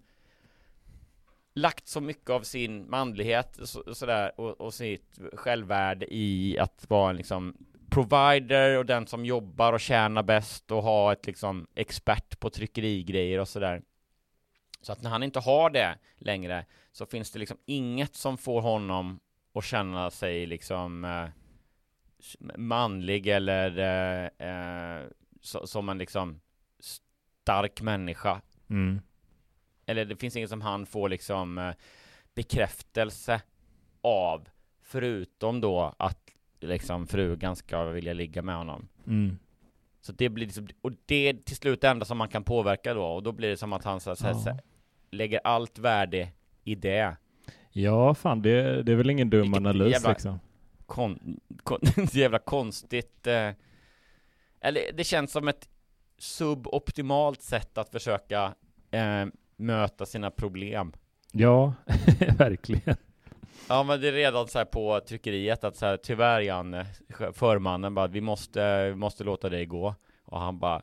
lagt 1.54 1.88
så 1.88 2.02
mycket 2.02 2.30
av 2.30 2.42
sin 2.42 2.90
manlighet 2.90 3.60
så, 3.64 3.96
sådär, 3.96 4.40
och, 4.40 4.62
och 4.62 4.74
sitt 4.74 5.20
självvärde 5.34 6.14
i 6.14 6.60
att 6.60 6.86
vara 6.90 7.10
en 7.10 7.18
liksom 7.18 7.58
provider 7.98 8.78
och 8.78 8.86
den 8.86 9.08
som 9.08 9.26
jobbar 9.26 9.74
och 9.74 9.80
tjänar 9.80 10.24
bäst 10.24 10.72
och 10.72 10.84
ha 10.84 11.14
ett 11.14 11.26
liksom 11.26 11.68
expert 11.76 12.40
på 12.40 12.50
tryckerigrejer 12.50 13.40
och 13.40 13.48
sådär. 13.48 13.82
Så 14.82 14.92
att 14.92 15.02
när 15.02 15.10
han 15.10 15.24
inte 15.24 15.40
har 15.40 15.70
det 15.70 15.98
längre 16.18 16.66
så 16.92 17.06
finns 17.06 17.32
det 17.32 17.40
liksom 17.40 17.58
inget 17.66 18.16
som 18.16 18.38
får 18.38 18.62
honom 18.62 19.20
att 19.54 19.64
känna 19.64 20.12
sig 20.12 20.46
liksom 20.46 21.06
eh, 21.06 21.28
manlig 22.58 23.28
eller 23.28 23.78
eh, 23.80 24.50
eh, 24.50 25.04
som 25.42 25.90
en 25.90 25.98
liksom 25.98 26.40
stark 26.80 27.82
människa. 27.82 28.42
Mm. 28.70 29.02
Eller 29.86 30.06
det 30.06 30.16
finns 30.16 30.36
inget 30.36 30.50
som 30.50 30.62
han 30.62 30.86
får 30.86 31.10
liksom 31.10 31.58
eh, 31.58 31.74
bekräftelse 32.36 33.42
av 34.02 34.50
förutom 34.82 35.62
då 35.62 35.96
att 35.98 36.27
liksom 36.60 37.08
frugan 37.08 37.56
ska 37.56 37.84
vilja 37.84 38.14
ligga 38.14 38.42
med 38.42 38.56
honom. 38.56 38.88
Mm. 39.08 39.38
Så 40.02 40.12
det 40.12 40.30
blir 40.30 40.46
liksom, 40.46 40.68
och 40.82 40.92
det 41.06 41.16
är 41.30 41.34
till 41.34 41.56
slut 41.56 41.82
det 41.82 41.88
enda 41.90 42.06
som 42.06 42.18
man 42.18 42.28
kan 42.30 42.44
påverka 42.44 42.94
då 42.94 43.04
och 43.06 43.24
då 43.24 43.32
blir 43.32 43.50
det 43.50 43.58
som 43.58 43.74
att 43.74 43.84
han 43.84 44.00
så, 44.00 44.16
så, 44.16 44.26
Ja. 44.28 44.34
så, 44.34 44.58
lägger 45.12 45.40
allt 45.44 45.80
värde 45.80 46.30
i 46.64 46.76
det. 46.76 47.16
Ja, 47.72 48.14
fan 48.14 48.42
det, 48.42 48.84
det 48.84 48.92
är 48.92 48.96
väl 48.96 49.10
ingen 49.10 49.30
dum 49.30 49.42
Vilket 49.42 49.58
analys 49.58 49.92
jävla- 49.92 50.10
liksom. 50.10 50.40
Kon, 50.86 51.40
kon, 51.64 51.80
jävla 52.12 52.40
konstigt 52.40 53.28
eh, 53.28 53.50
Eller 54.62 54.82
det 54.94 55.04
känns 55.04 55.32
som 55.32 55.48
ett 55.48 55.70
suboptimalt 56.18 57.42
sätt 57.42 57.78
att 57.78 57.90
försöka 57.90 58.54
eh, 58.92 59.26
möta 59.56 60.06
sina 60.06 60.32
problem. 60.32 60.94
Ja, 61.32 61.74
verkligen. 62.38 62.96
Ja 63.70 63.84
men 63.84 64.02
det 64.02 64.08
är 64.08 64.12
redan 64.12 64.48
så 64.48 64.66
på 64.66 65.00
tryckeriet 65.00 65.64
att 65.64 65.76
så 65.76 65.86
här, 65.86 65.98
tyvärr 65.98 66.42
Janne, 66.42 66.86
förmannen 67.34 67.96
bara 67.96 68.08
vi 68.08 68.22
måste, 68.22 68.90
vi 68.90 68.96
måste 68.96 69.24
låta 69.24 69.50
dig 69.50 69.66
gå. 69.66 69.96
Och 70.26 70.40
han 70.40 70.60
bara 70.60 70.82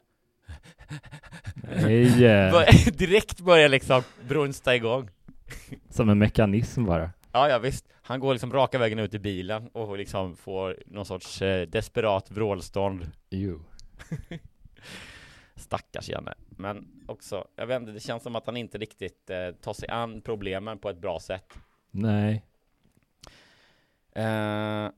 Nej. 1.82 2.04
Direkt 2.92 3.40
börjar 3.40 3.68
liksom 3.68 4.02
brunsta 4.28 4.76
igång. 4.76 5.08
Som 5.90 6.08
en 6.08 6.18
mekanism 6.18 6.84
bara. 6.84 7.10
Ja, 7.32 7.48
ja 7.48 7.58
visst. 7.58 7.88
Han 8.02 8.20
går 8.20 8.32
liksom 8.32 8.52
raka 8.52 8.78
vägen 8.78 8.98
ut 8.98 9.14
i 9.14 9.18
bilen 9.18 9.68
och 9.68 9.98
liksom 9.98 10.36
får 10.36 10.76
någon 10.86 11.06
sorts 11.06 11.42
eh, 11.42 11.66
desperat 11.66 12.30
vrålstånd. 12.30 13.10
Jo. 13.30 13.60
Stackars 15.56 16.08
Janne. 16.08 16.34
Men 16.48 17.04
också, 17.06 17.44
jag 17.56 17.66
vet 17.66 17.80
inte, 17.80 17.92
det 17.92 18.00
känns 18.00 18.22
som 18.22 18.36
att 18.36 18.46
han 18.46 18.56
inte 18.56 18.78
riktigt 18.78 19.30
eh, 19.30 19.50
tar 19.60 19.72
sig 19.72 19.88
an 19.88 20.20
problemen 20.20 20.78
på 20.78 20.90
ett 20.90 20.98
bra 20.98 21.20
sätt. 21.20 21.54
Nej. 21.90 22.44
Eh, 24.14 24.88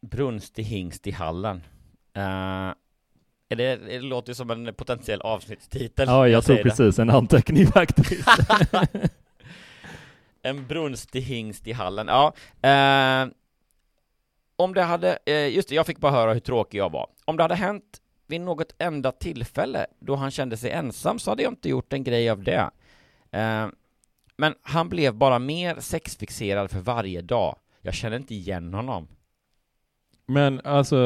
brunstig 0.00 0.64
hingst 0.64 1.06
i 1.06 1.10
hallen. 1.10 1.62
Eh, 2.14 2.74
är 3.48 3.56
det, 3.56 3.76
det 3.76 4.00
låter 4.00 4.30
ju 4.30 4.34
som 4.34 4.50
en 4.50 4.74
potentiell 4.74 5.20
avsnittstitel. 5.20 6.08
Ja, 6.08 6.28
jag, 6.28 6.44
säger 6.44 6.62
tog 6.62 6.70
precis 6.70 6.98
en 6.98 7.10
anteckning 7.10 7.66
faktiskt. 7.66 8.28
En 10.42 10.66
brunstig 10.66 11.20
hingst 11.22 11.66
i 11.66 11.72
hallen, 11.72 12.08
ja. 12.08 12.32
Eh, 12.62 13.28
om 14.56 14.74
det 14.74 14.82
hade, 14.82 15.18
just 15.50 15.68
det, 15.68 15.74
jag 15.74 15.86
fick 15.86 15.98
bara 15.98 16.12
höra 16.12 16.32
hur 16.32 16.40
tråkig 16.40 16.78
jag 16.78 16.92
var. 16.92 17.06
Om 17.24 17.36
det 17.36 17.42
hade 17.42 17.54
hänt 17.54 18.00
vid 18.26 18.40
något 18.40 18.74
enda 18.78 19.12
tillfälle 19.12 19.86
då 19.98 20.16
han 20.16 20.30
kände 20.30 20.56
sig 20.56 20.70
ensam 20.70 21.18
så 21.18 21.30
hade 21.30 21.42
jag 21.42 21.52
inte 21.52 21.68
gjort 21.68 21.92
en 21.92 22.04
grej 22.04 22.30
av 22.30 22.42
det. 22.42 22.70
Men 24.36 24.54
han 24.62 24.88
blev 24.88 25.14
bara 25.14 25.38
mer 25.38 25.80
sexfixerad 25.80 26.70
för 26.70 26.80
varje 26.80 27.22
dag. 27.22 27.56
Jag 27.82 27.94
känner 27.94 28.16
inte 28.16 28.34
igen 28.34 28.74
honom. 28.74 29.08
Men 30.26 30.60
alltså, 30.64 30.96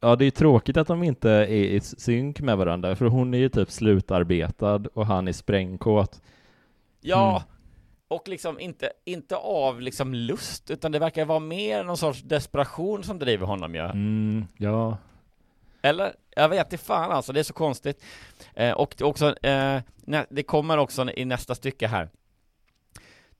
ja 0.00 0.16
det 0.16 0.24
är 0.24 0.30
tråkigt 0.30 0.76
att 0.76 0.86
de 0.86 1.02
inte 1.02 1.30
är 1.30 1.46
i 1.46 1.80
synk 1.80 2.40
med 2.40 2.56
varandra, 2.56 2.96
för 2.96 3.06
hon 3.06 3.34
är 3.34 3.38
ju 3.38 3.48
typ 3.48 3.70
slutarbetad 3.70 4.82
och 4.94 5.06
han 5.06 5.28
är 5.28 5.32
sprängkåt. 5.32 6.22
Ja, 7.00 7.30
Mm. 7.30 7.42
och 8.08 8.28
liksom 8.28 8.60
inte, 8.60 8.92
inte 9.04 9.36
av 9.36 9.80
liksom 9.80 10.14
lust, 10.14 10.70
utan 10.70 10.92
det 10.92 10.98
verkar 10.98 11.24
vara 11.24 11.38
mer 11.38 11.84
någon 11.84 11.96
sorts 11.96 12.22
desperation 12.22 13.04
som 13.04 13.18
driver 13.18 13.46
honom 13.46 13.74
ju. 13.74 13.80
Mm, 13.80 14.44
ja. 14.56 14.96
Eller? 15.82 16.12
Jag 16.36 16.48
vet 16.48 16.72
inte 16.72 16.84
fan 16.84 17.10
alltså, 17.12 17.32
det 17.32 17.40
är 17.40 17.44
så 17.44 17.52
konstigt. 17.52 18.04
Eh, 18.54 18.72
och 18.72 19.02
också, 19.02 19.38
eh, 19.46 19.80
det 20.28 20.42
kommer 20.42 20.78
också 20.78 21.10
i 21.16 21.24
nästa 21.24 21.54
stycke 21.54 21.86
här. 21.86 22.08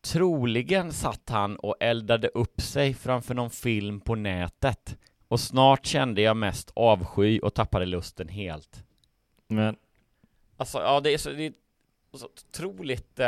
Troligen 0.05 0.93
satt 0.93 1.31
han 1.31 1.57
och 1.57 1.77
eldade 1.81 2.29
upp 2.29 2.61
sig 2.61 2.95
framför 2.95 3.35
någon 3.35 3.51
film 3.51 4.01
på 4.01 4.15
nätet. 4.15 4.97
Och 5.29 5.41
snart 5.41 5.87
kände 5.87 6.23
jag 6.23 6.37
mest 6.37 6.73
avsky 6.77 7.39
och 7.41 7.55
tappade 7.55 7.87
lusten 7.87 8.29
helt. 8.29 8.85
Men, 9.49 9.77
Alltså, 10.57 10.79
ja 10.79 11.01
det 11.01 11.15
är 11.15 11.19
så, 11.19 11.31
det 11.31 11.47
är 11.47 11.53
så 12.15 12.27
otroligt, 12.27 13.19
eh, 13.21 13.27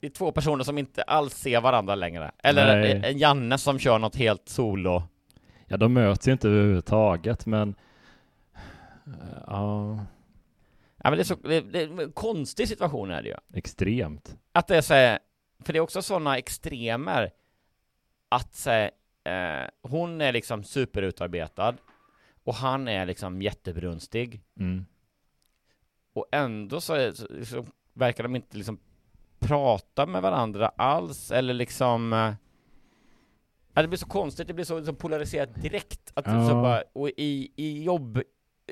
det 0.00 0.06
är 0.06 0.10
två 0.10 0.32
personer 0.32 0.64
som 0.64 0.78
inte 0.78 1.02
alls 1.02 1.34
ser 1.34 1.60
varandra 1.60 1.94
längre. 1.94 2.30
Eller 2.42 2.76
Nej. 2.80 3.02
en- 3.04 3.18
Janne 3.18 3.58
som 3.58 3.78
kör 3.78 3.98
något 3.98 4.16
helt 4.16 4.48
solo. 4.48 5.02
ja 5.66 5.76
de 5.76 5.92
möts 5.92 6.28
ju 6.28 6.32
inte 6.32 6.48
överhuvudtaget, 6.48 7.46
men 7.46 7.74
ja, 9.46 9.98
Ja 11.02 11.10
men 11.10 11.12
det 11.12 11.22
är 11.22 11.24
så, 11.24 11.34
det, 11.34 11.60
det 11.60 11.82
är 11.82 12.00
en 12.02 12.12
konstig 12.12 12.68
situation 12.68 13.10
är 13.10 13.22
det 13.22 13.28
ju. 13.28 13.34
extremt. 13.54 14.36
Att 14.52 14.66
det 14.66 14.76
är 14.76 14.82
så 14.82 14.94
här, 14.94 15.18
för 15.64 15.72
det 15.72 15.78
är 15.78 15.80
också 15.80 16.02
sådana 16.02 16.38
extremer 16.38 17.30
att 18.28 18.66
eh, 18.66 18.90
hon 19.82 20.20
är 20.20 20.32
liksom 20.32 20.64
superutarbetad 20.64 21.74
och 22.44 22.54
han 22.54 22.88
är 22.88 23.06
liksom 23.06 23.42
jättebrunstig 23.42 24.42
Mm. 24.60 24.86
och 26.12 26.26
ändå 26.32 26.80
så, 26.80 26.94
är, 26.94 27.12
så, 27.12 27.26
så 27.44 27.66
verkar 27.92 28.22
de 28.22 28.36
inte 28.36 28.56
liksom 28.56 28.78
prata 29.38 30.06
med 30.06 30.22
varandra 30.22 30.68
alls 30.68 31.30
eller 31.30 31.54
liksom 31.54 32.12
eh, 32.12 32.34
det 33.82 33.88
blir 33.88 33.98
så 33.98 34.06
konstigt, 34.06 34.46
det 34.48 34.54
blir 34.54 34.64
så, 34.64 34.84
så 34.84 34.92
polariserat 34.94 35.62
direkt 35.62 36.12
att 36.14 36.26
Ja. 36.26 36.48
så 36.48 36.54
bara, 36.54 36.82
och 36.92 37.08
i, 37.08 37.52
i 37.56 37.82
jobb 37.82 38.22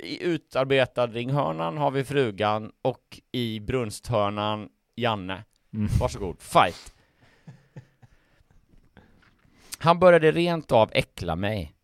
i 0.03 0.23
utarbetad 0.25 1.07
ringhörnan 1.07 1.77
har 1.79 1.91
vi 1.91 2.05
frugan 2.05 2.73
och 2.83 3.21
i 3.33 3.61
brunsthörnan 3.61 4.69
Janne 4.97 5.45
Mm. 5.75 5.89
Varsågod, 6.01 6.43
fight! 6.43 6.95
Han 9.79 9.99
började 9.99 10.33
rent 10.33 10.73
av 10.73 10.91
äckla 10.93 11.37
mig. 11.37 11.75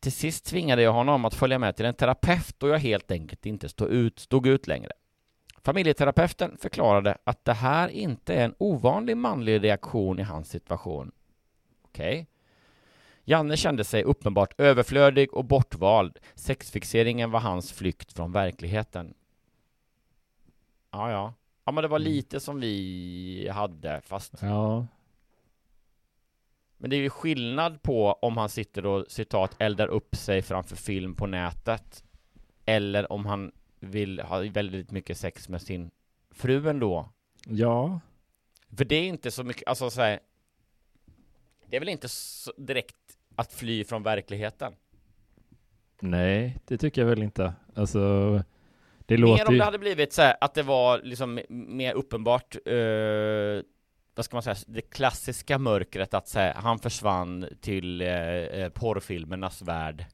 Till 0.00 0.12
sist 0.12 0.44
tvingade 0.44 0.82
jag 0.82 0.92
honom 0.92 1.24
att 1.24 1.34
följa 1.34 1.58
med 1.58 1.76
till 1.76 1.86
en 1.86 1.94
terapeut 1.94 2.62
och 2.62 2.68
jag 2.68 2.78
helt 2.78 3.10
enkelt 3.10 3.46
inte 3.46 3.68
stod 3.68 3.88
ut, 3.88 4.18
stod 4.18 4.46
ut 4.46 4.66
längre. 4.66 4.92
Familjeterapeuten 5.62 6.56
förklarade 6.56 7.18
att 7.24 7.44
det 7.44 7.52
här 7.52 7.88
inte 7.88 8.34
är 8.34 8.44
en 8.44 8.54
ovanlig 8.58 9.16
manlig 9.16 9.64
reaktion 9.64 10.18
i 10.18 10.22
hans 10.22 10.48
situation. 10.48 11.12
Okej. 11.82 12.26
Janne 13.24 13.56
kände 13.56 13.84
sig 13.84 14.02
uppenbart 14.04 14.60
överflödig 14.60 15.34
och 15.34 15.44
bortvald. 15.44 16.18
Sexfixeringen 16.34 17.30
var 17.30 17.40
hans 17.40 17.72
flykt 17.72 18.12
från 18.12 18.32
verkligheten. 18.32 19.14
Ja, 20.90 21.10
ja. 21.10 21.34
Ja, 21.66 21.72
men 21.72 21.82
det 21.82 21.88
var 21.88 21.98
lite 21.98 22.40
som 22.40 22.60
vi 22.60 23.48
hade, 23.52 24.00
fast 24.00 24.32
Ja, 24.42 24.86
Men 26.76 26.90
det 26.90 26.96
är 26.96 27.00
ju 27.00 27.10
skillnad 27.10 27.82
på 27.82 28.12
om 28.12 28.36
han 28.36 28.48
sitter 28.48 28.86
och 28.86 29.06
citat 29.08 29.56
eldar 29.58 29.88
upp 29.88 30.16
sig 30.16 30.42
framför 30.42 30.76
film 30.76 31.14
på 31.14 31.26
nätet 31.26 32.04
eller 32.64 33.12
om 33.12 33.26
han 33.26 33.52
vill 33.80 34.20
ha 34.20 34.38
väldigt 34.38 34.90
mycket 34.90 35.18
sex 35.18 35.48
med 35.48 35.62
sin 35.62 35.90
fru 36.30 36.68
ändå. 36.68 37.08
ja, 37.46 38.00
För 38.76 38.84
det 38.84 38.96
är 38.96 39.08
inte 39.08 39.30
så 39.30 39.44
mycket, 39.44 39.68
alltså 39.68 39.90
så 39.90 40.00
här, 40.00 40.20
Det 41.66 41.76
är 41.76 41.80
väl 41.80 41.88
inte 41.88 42.08
så 42.08 42.52
direkt 42.56 43.18
att 43.36 43.52
fly 43.52 43.84
från 43.84 44.02
verkligheten? 44.02 44.72
nej, 46.00 46.58
det 46.64 46.78
tycker 46.78 47.00
jag 47.00 47.08
väl 47.08 47.22
inte. 47.22 47.54
Alltså, 47.74 48.42
det 49.06 49.14
Mer 49.14 49.18
låter 49.26 49.48
om 49.48 49.52
ju... 49.54 49.58
det 49.58 49.64
hade 49.64 49.78
blivit 49.78 50.12
så 50.12 50.22
här, 50.22 50.34
att 50.40 50.54
det 50.54 50.62
var 50.62 51.00
liksom 51.02 51.40
mer 51.48 51.94
uppenbart 51.94 52.56
eh, 52.66 53.64
vad 54.14 54.24
ska 54.24 54.36
man 54.36 54.42
säga, 54.42 54.56
det 54.66 54.80
klassiska 54.80 55.58
mörkret 55.58 56.14
att 56.14 56.28
säga 56.28 56.54
han 56.56 56.78
försvann 56.78 57.46
till 57.60 58.00
eh, 58.00 58.08
eh, 58.08 58.68
porrfilmernas 58.68 59.62
värld. 59.62 60.04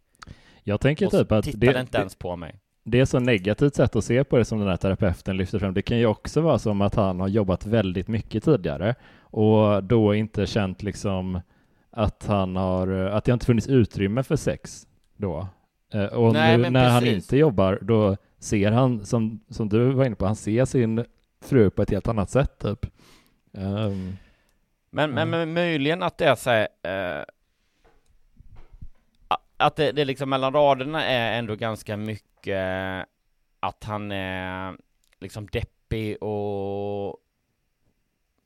Jag 0.62 0.80
tänker 0.80 1.06
Och 1.06 1.12
typ 1.12 1.32
att 1.32 1.48
det, 1.54 1.80
inte 1.80 1.98
ens 1.98 2.14
på 2.16 2.36
mig. 2.36 2.60
det 2.84 3.00
är 3.00 3.04
så 3.04 3.18
negativt 3.18 3.74
sätt 3.74 3.96
att 3.96 4.04
se 4.04 4.24
på 4.24 4.36
det 4.38 4.44
som 4.44 4.58
den 4.58 4.68
här 4.68 4.76
terapeuten 4.76 5.36
lyfter 5.36 5.58
fram. 5.58 5.74
Det 5.74 5.82
kan 5.82 5.98
ju 5.98 6.06
också 6.06 6.40
vara 6.40 6.58
som 6.58 6.80
att 6.80 6.94
han 6.94 7.20
har 7.20 7.28
jobbat 7.28 7.66
väldigt 7.66 8.08
mycket 8.08 8.44
tidigare 8.44 8.94
och 9.20 9.84
då 9.84 10.14
inte 10.14 10.46
känt 10.46 10.82
liksom 10.82 11.40
att 11.90 12.26
han 12.26 12.56
har, 12.56 12.88
att 12.88 13.24
det 13.24 13.32
inte 13.32 13.46
funnits 13.46 13.68
utrymme 13.68 14.22
för 14.22 14.36
sex 14.36 14.86
då. 15.16 15.48
Eh, 15.94 16.04
Och 16.04 16.32
Nej, 16.32 16.58
nu 16.58 16.70
när 16.70 16.88
han 16.90 17.02
precis. 17.02 17.16
inte 17.16 17.36
jobbar, 17.36 17.78
då 17.82 18.16
ser 18.42 18.70
han, 18.70 19.06
som, 19.06 19.40
som 19.48 19.68
du 19.68 19.92
var 19.92 20.04
inne 20.04 20.16
på, 20.16 20.26
han 20.26 20.36
ser 20.36 20.64
sin 20.64 21.04
fru 21.40 21.70
på 21.70 21.82
ett 21.82 21.90
helt 21.90 22.08
annat 22.08 22.30
sätt 22.30 22.58
typ. 22.58 22.86
Um, 23.52 24.16
men, 24.90 25.10
men, 25.10 25.30
men 25.30 25.52
möjligen 25.52 26.02
att 26.02 26.18
det 26.18 26.24
är 26.24 26.34
så 26.34 26.50
här, 26.50 26.68
eh, 26.82 27.24
att 29.56 29.76
det, 29.76 29.92
det 29.92 30.04
liksom 30.04 30.30
mellan 30.30 30.52
raderna 30.52 31.04
är 31.04 31.38
ändå 31.38 31.54
ganska 31.54 31.96
mycket 31.96 33.06
att 33.60 33.84
han 33.84 34.12
är 34.12 34.76
liksom 35.20 35.46
deppig 35.46 36.22
och 36.22 37.16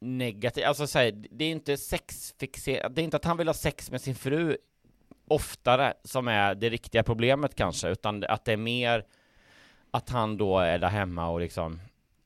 negativ, 0.01 0.65
alltså 0.65 0.87
så 0.87 0.99
här, 0.99 1.25
det 1.31 1.45
är 1.45 1.51
inte 1.51 1.77
sexfixerat, 1.77 2.95
det 2.95 3.03
är 3.03 3.05
inte 3.05 3.17
att 3.17 3.25
han 3.25 3.37
vill 3.37 3.49
ha 3.49 3.55
sex 3.55 3.91
med 3.91 4.01
sin 4.01 4.15
fru 4.15 4.57
oftare 5.29 5.95
som 6.05 6.29
är 6.29 6.55
det 6.55 6.69
riktiga 6.69 7.03
problemet 7.03 7.55
kanske, 7.55 7.89
utan 7.89 8.25
att 8.25 8.45
det 8.45 8.53
är 8.53 8.57
mer 8.57 9.05
att 9.97 10.11
han 10.11 10.37
då 10.37 10.59
är 10.59 10.79
där 10.79 10.89
hemma 10.89 11.29
och 11.29 11.41
liksom 11.41 11.81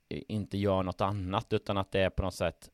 inte 0.09 0.59
gör 0.59 0.83
något 0.83 1.01
annat, 1.01 1.53
utan 1.53 1.79
att 1.79 1.93
det 1.93 2.01
är 2.01 2.11
på 2.11 2.23
något 2.23 2.35
sätt 2.35 2.71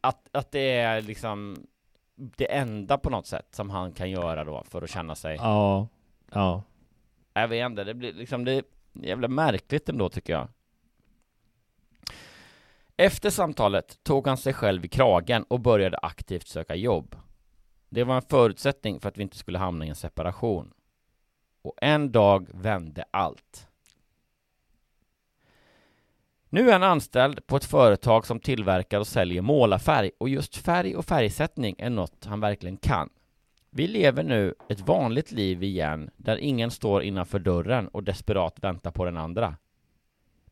att, 0.00 0.28
att 0.32 0.52
det 0.52 0.78
är 0.78 1.02
liksom 1.02 1.66
det 2.14 2.54
enda 2.54 2.98
på 2.98 3.10
något 3.10 3.26
sätt 3.26 3.46
som 3.50 3.70
han 3.70 3.92
kan 3.92 4.10
göra 4.10 4.44
då 4.44 4.64
för 4.64 4.82
att 4.82 4.90
känna 4.90 5.14
sig 5.14 5.36
Ja, 5.36 5.88
ja. 6.32 6.62
Jag 7.32 7.48
vet 7.48 7.66
inte, 7.66 7.84
det 7.84 7.94
blir 7.94 8.12
liksom 8.12 8.44
det 8.44 8.52
är 8.52 8.64
jävla 8.92 9.28
märkligt 9.28 9.88
ändå 9.88 10.08
tycker 10.08 10.32
jag. 10.32 10.48
Efter 12.96 13.30
samtalet 13.30 14.04
tog 14.04 14.26
han 14.26 14.36
sig 14.36 14.54
själv 14.54 14.84
i 14.84 14.88
kragen 14.88 15.42
och 15.42 15.60
började 15.60 15.98
aktivt 15.98 16.46
söka 16.46 16.74
jobb. 16.74 17.16
Det 17.88 18.04
var 18.04 18.16
en 18.16 18.22
förutsättning 18.22 19.00
för 19.00 19.08
att 19.08 19.18
vi 19.18 19.22
inte 19.22 19.36
skulle 19.36 19.58
hamna 19.58 19.84
i 19.86 19.88
en 19.88 19.96
separation 19.96 20.72
och 21.62 21.74
en 21.80 22.12
dag 22.12 22.48
vände 22.52 23.04
allt 23.10 23.68
nu 26.54 26.68
är 26.68 26.72
han 26.72 26.82
anställd 26.82 27.46
på 27.46 27.56
ett 27.56 27.64
företag 27.64 28.26
som 28.26 28.40
tillverkar 28.40 29.00
och 29.00 29.06
säljer 29.06 29.42
målarfärg 29.42 30.10
och 30.18 30.28
just 30.28 30.56
färg 30.56 30.96
och 30.96 31.04
färgsättning 31.04 31.74
är 31.78 31.90
något 31.90 32.24
han 32.24 32.40
verkligen 32.40 32.76
kan. 32.76 33.08
Vi 33.70 33.86
lever 33.86 34.22
nu 34.22 34.54
ett 34.68 34.80
vanligt 34.80 35.32
liv 35.32 35.62
igen 35.62 36.10
där 36.16 36.36
ingen 36.36 36.70
står 36.70 37.02
innanför 37.02 37.38
dörren 37.38 37.88
och 37.88 38.02
desperat 38.02 38.58
väntar 38.62 38.90
på 38.90 39.04
den 39.04 39.16
andra. 39.16 39.56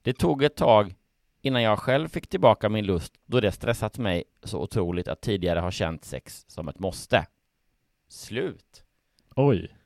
Det 0.03 0.13
tog 0.13 0.43
ett 0.43 0.57
tag 0.57 0.95
innan 1.43 1.63
jag 1.63 1.79
själv 1.79 2.09
fick 2.09 2.27
tillbaka 2.27 2.69
min 2.69 2.87
lust 2.87 3.13
då 3.27 3.41
det 3.41 3.53
stressat 3.53 3.99
mig 3.99 4.25
så 4.43 4.63
otroligt 4.63 5.09
att 5.09 5.21
tidigare 5.21 5.61
ha 5.61 5.71
känt 5.71 6.05
sex 6.05 6.45
som 6.49 6.69
ett 6.69 6.79
måste. 6.79 7.27
Slut. 8.09 8.85
Oj. 9.37 9.80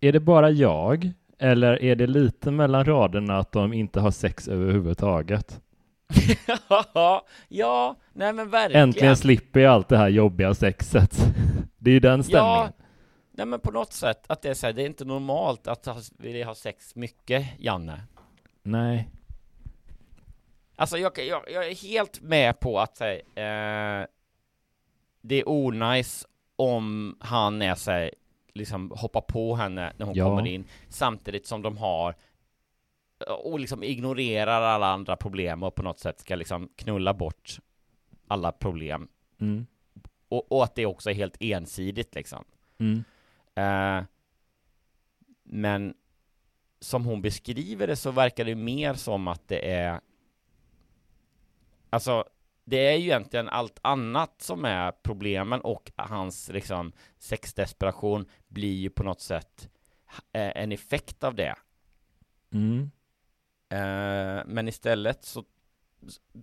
Är 0.00 0.12
det 0.12 0.20
bara 0.20 0.50
jag 0.50 1.12
eller 1.38 1.82
är 1.82 1.96
det 1.96 2.06
lite 2.06 2.50
mellan 2.50 2.84
raderna 2.84 3.38
att 3.38 3.52
de 3.52 3.72
inte 3.72 4.00
har 4.00 4.10
sex 4.10 4.48
överhuvudtaget? 4.48 5.60
ja, 7.48 7.96
nej 8.12 8.32
men 8.32 8.50
verkligen. 8.50 8.82
Äntligen 8.82 9.16
slipper 9.16 9.60
jag 9.60 9.72
allt 9.72 9.88
det 9.88 9.96
här 9.96 10.08
jobbiga 10.08 10.54
sexet. 10.54 11.16
Det 11.80 11.90
är 11.90 11.94
ju 11.94 12.00
den 12.00 12.24
stämningen. 12.24 12.46
Ja, 12.48 12.72
nej 13.32 13.46
men 13.46 13.60
på 13.60 13.70
något 13.70 13.92
sätt 13.92 14.24
att 14.26 14.42
det 14.42 14.48
är 14.48 14.54
så 14.54 14.66
här, 14.66 14.72
det 14.72 14.82
är 14.82 14.86
inte 14.86 15.04
normalt 15.04 15.66
att 15.66 15.86
ha, 15.86 15.96
vilja 16.18 16.46
ha 16.46 16.54
sex 16.54 16.94
mycket, 16.94 17.46
Janne. 17.58 18.00
Nej. 18.62 19.08
Alltså 20.76 20.98
jag, 20.98 21.18
jag, 21.18 21.42
jag 21.52 21.66
är 21.66 21.74
helt 21.74 22.20
med 22.20 22.60
på 22.60 22.80
att 22.80 22.96
säga, 22.96 23.18
eh, 23.18 24.06
det 25.20 25.36
är 25.36 25.48
onajs 25.48 26.26
om 26.56 27.16
han 27.20 27.62
är 27.62 27.74
sig 27.74 28.14
liksom 28.58 28.92
hoppa 28.96 29.20
på 29.20 29.56
henne 29.56 29.92
när 29.96 30.06
hon 30.06 30.14
ja. 30.14 30.24
kommer 30.24 30.46
in 30.46 30.64
samtidigt 30.88 31.46
som 31.46 31.62
de 31.62 31.76
har 31.76 32.14
och 33.26 33.60
liksom 33.60 33.82
ignorerar 33.82 34.62
alla 34.62 34.86
andra 34.86 35.16
problem 35.16 35.62
och 35.62 35.74
på 35.74 35.82
något 35.82 35.98
sätt 35.98 36.20
ska 36.20 36.36
liksom 36.36 36.68
knulla 36.76 37.14
bort 37.14 37.58
alla 38.28 38.52
problem. 38.52 39.08
Mm. 39.40 39.66
Och, 40.28 40.52
och, 40.52 40.64
att 40.64 40.74
det 40.74 40.86
också 40.86 41.10
är 41.10 41.14
helt 41.14 41.36
ensidigt 41.40 42.14
liksom. 42.14 42.44
Mm. 42.78 43.04
Uh, 43.58 44.04
men 45.42 45.94
som 46.80 47.04
hon 47.04 47.22
beskriver 47.22 47.86
det 47.86 47.96
så 47.96 48.10
verkar 48.10 48.44
det 48.44 48.54
mer 48.54 48.94
som 48.94 49.28
att 49.28 49.48
det 49.48 49.70
är 49.70 50.00
Alltså 51.90 52.24
det 52.68 52.86
är 52.86 52.96
ju 52.96 53.04
egentligen 53.04 53.48
allt 53.48 53.78
annat 53.82 54.42
som 54.42 54.64
är 54.64 54.92
problemen 54.92 55.60
och 55.60 55.92
hans 55.96 56.48
liksom 56.48 56.92
sexdesperation 57.18 58.26
blir 58.48 58.74
ju 58.74 58.90
på 58.90 59.02
något 59.02 59.20
sätt 59.20 59.70
eh, 60.32 60.62
en 60.62 60.72
effekt 60.72 61.24
av 61.24 61.34
det. 61.34 61.54
Mm. 62.52 62.90
Eh, 63.68 64.44
men 64.46 64.68
istället 64.68 65.24
så, 65.24 65.44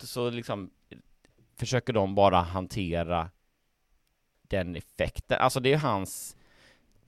så 0.02 0.30
liksom 0.30 0.72
försöker 1.56 1.94
de 1.94 2.16
bara 2.16 2.42
hantera 2.42 3.30
den 4.42 4.76
effekten. 4.76 5.38
Alltså 5.40 5.60
det 5.60 5.74
är 5.74 5.78
hans 5.78 6.36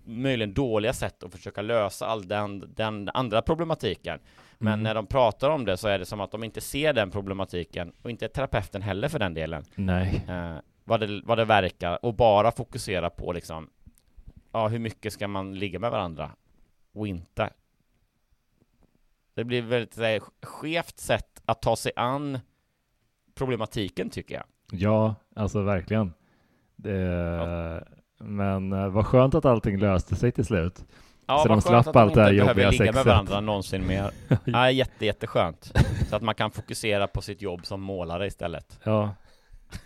möjligen 0.08 0.54
dåliga 0.54 0.93
sätt 0.93 1.24
att 1.24 1.32
försöka 1.32 1.62
lösa 1.62 2.06
all 2.08 2.28
den, 2.28 2.74
den 2.76 3.10
andra 3.13 3.41
problematiken. 3.41 4.20
Men 4.58 4.74
mm. 4.74 4.84
när 4.84 4.96
de 4.96 5.08
pratar 5.08 5.50
om 5.50 5.65
det 5.65 5.78
så 5.78 5.88
är 5.88 6.00
det 6.00 6.06
som 6.06 6.22
att 6.22 6.32
de 6.32 6.43
inte 6.43 6.62
ser 6.62 6.93
den 6.93 7.12
problematiken 7.12 7.93
och 8.02 8.10
inte 8.10 8.28
terapeuten 8.28 8.82
heller 8.82 9.10
för 9.10 9.20
den 9.20 9.34
delen. 9.34 9.63
Nej. 9.76 10.26
Eh, 10.30 10.56
vad, 10.84 11.00
det, 11.00 11.22
vad 11.26 11.38
det 11.38 11.46
verkar 11.46 12.06
och 12.06 12.13
bara 12.13 12.52
fokusera 12.52 13.10
på 13.10 13.34
liksom 13.34 13.70
ja, 14.52 14.67
hur 14.67 14.80
mycket 14.80 15.13
ska 15.13 15.28
man 15.28 15.60
ligga 15.60 15.80
med 15.80 15.91
varandra 15.91 16.32
och 16.93 17.08
inte. 17.08 17.50
Det 19.34 19.43
blir 19.43 19.62
väldigt 19.62 19.93
så 19.93 20.20
skevt 20.41 21.00
sätt 21.00 21.41
att 21.46 21.62
ta 21.62 21.76
sig 21.76 21.91
an 21.96 22.39
problematiken 23.36 24.10
tycker 24.10 24.36
jag. 24.36 24.43
Ja, 24.72 25.15
alltså 25.36 25.62
verkligen. 25.62 26.13
Det, 26.76 26.98
ja. 26.98 27.82
Men 28.19 28.73
eh, 28.73 28.89
vad 28.89 29.06
skönt 29.06 29.36
att 29.36 29.45
allting 29.45 29.80
löste 29.80 30.15
sig 30.15 30.32
till 30.32 30.45
slut. 30.45 30.86
Ja, 31.27 31.39
så 31.43 31.47
de 31.47 31.62
slapp 31.62 31.95
allt 31.95 32.13
det 32.13 32.21
här 32.21 32.32
jobbiga 32.32 32.71
sexet. 32.71 32.80
ligga 32.80 32.91
med 32.91 33.06
varandra 33.06 33.39
någonsin 33.41 33.88
mer. 33.88 34.12
ja, 34.45 34.71
jätte, 34.71 35.06
jätteskönt. 35.06 35.71
Så 36.10 36.15
att 36.15 36.21
man 36.21 36.36
kan 36.36 36.51
fokusera 36.51 37.08
på 37.08 37.21
sitt 37.21 37.41
jobb 37.41 37.65
som 37.65 37.82
målare 37.82 38.27
istället. 38.27 38.80
Ja. 38.84 39.15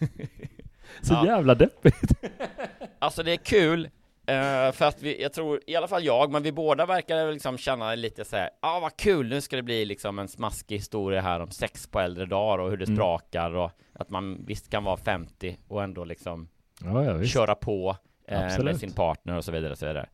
så 1.02 1.14
ja. 1.14 1.26
jävla 1.26 1.56
deppigt. 1.56 2.12
alltså 3.00 3.24
det 3.24 3.32
är 3.32 3.38
kul, 3.38 3.86
uh, 3.86 4.72
för 4.72 4.84
att 4.84 5.02
vi, 5.02 5.22
jag 5.22 5.34
tror, 5.34 5.60
i 5.68 5.76
alla 5.76 5.88
fall 5.88 6.04
jag, 6.04 6.32
men 6.32 6.44
vi 6.44 6.52
båda 6.52 6.86
verkar 6.86 7.32
liksom 7.32 7.58
känna 7.58 7.96
lite 7.96 8.26
så 8.26 8.36
här, 8.36 8.50
ja 8.62 8.78
ah, 8.78 8.80
vad 8.80 8.98
kul, 8.98 9.30
nu 9.30 9.42
ska 9.42 9.56
det 9.56 9.64
bli 9.64 9.86
liksom 9.86 10.20
en 10.20 10.28
smaskig 10.28 10.76
historia 10.76 11.22
här 11.22 11.40
om 11.40 11.52
sex 11.52 11.88
på 11.88 12.00
äldre 12.00 12.26
dagar 12.26 12.64
och 12.64 12.70
hur 12.70 12.78
det 12.78 12.86
mm. 12.86 12.96
sprakar 12.96 13.56
och 13.56 13.72
att 13.94 14.10
man 14.10 14.46
visst 14.46 14.70
kan 14.70 14.84
vara 14.84 14.98
50 14.98 15.58
och 15.68 15.84
ändå 15.84 16.06
liksom 16.06 16.48
ja, 16.84 17.04
ja, 17.04 17.24
köra 17.24 17.56
på 17.56 17.96
uh, 18.32 18.64
med 18.64 18.78
sin 18.78 18.94
partner 18.94 19.38
och 19.38 19.46
så 19.46 19.52
vidare 19.52 19.72
och 19.72 19.78
så 19.78 19.86
vidare. 19.86 20.10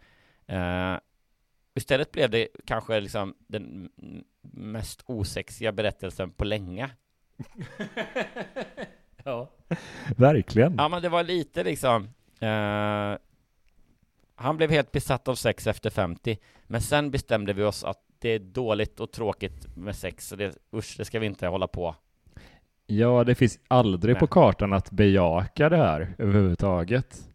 Uh, 0.51 0.99
Istället 1.77 2.11
blev 2.11 2.29
det 2.29 2.47
kanske 2.65 2.99
liksom 2.99 3.33
den 3.47 3.89
mest 4.51 5.03
osexiga 5.05 5.71
berättelsen 5.71 6.31
på 6.31 6.45
länge. 6.45 6.89
ja, 9.23 9.49
verkligen. 10.15 10.75
Ja, 10.77 10.89
men 10.89 11.01
det 11.01 11.09
var 11.09 11.23
lite 11.23 11.63
liksom 11.63 12.03
eh, 12.39 13.17
Han 14.35 14.57
blev 14.57 14.69
helt 14.69 14.91
besatt 14.91 15.27
av 15.27 15.35
sex 15.35 15.67
efter 15.67 15.89
50 15.89 16.37
Men 16.67 16.81
sen 16.81 17.11
bestämde 17.11 17.53
vi 17.53 17.63
oss 17.63 17.83
att 17.83 18.01
det 18.19 18.29
är 18.29 18.39
dåligt 18.39 18.99
och 18.99 19.11
tråkigt 19.11 19.75
med 19.75 19.95
sex 19.95 20.31
och 20.31 20.37
det, 20.37 20.57
usch, 20.73 20.95
det 20.97 21.05
ska 21.05 21.19
vi 21.19 21.25
inte 21.25 21.47
hålla 21.47 21.67
på 21.67 21.95
Ja, 22.85 23.23
det 23.23 23.35
finns 23.35 23.59
aldrig 23.67 24.13
Nej. 24.13 24.19
på 24.19 24.27
kartan 24.27 24.73
att 24.73 24.91
bejaka 24.91 25.69
det 25.69 25.77
här 25.77 26.15
överhuvudtaget. 26.17 27.29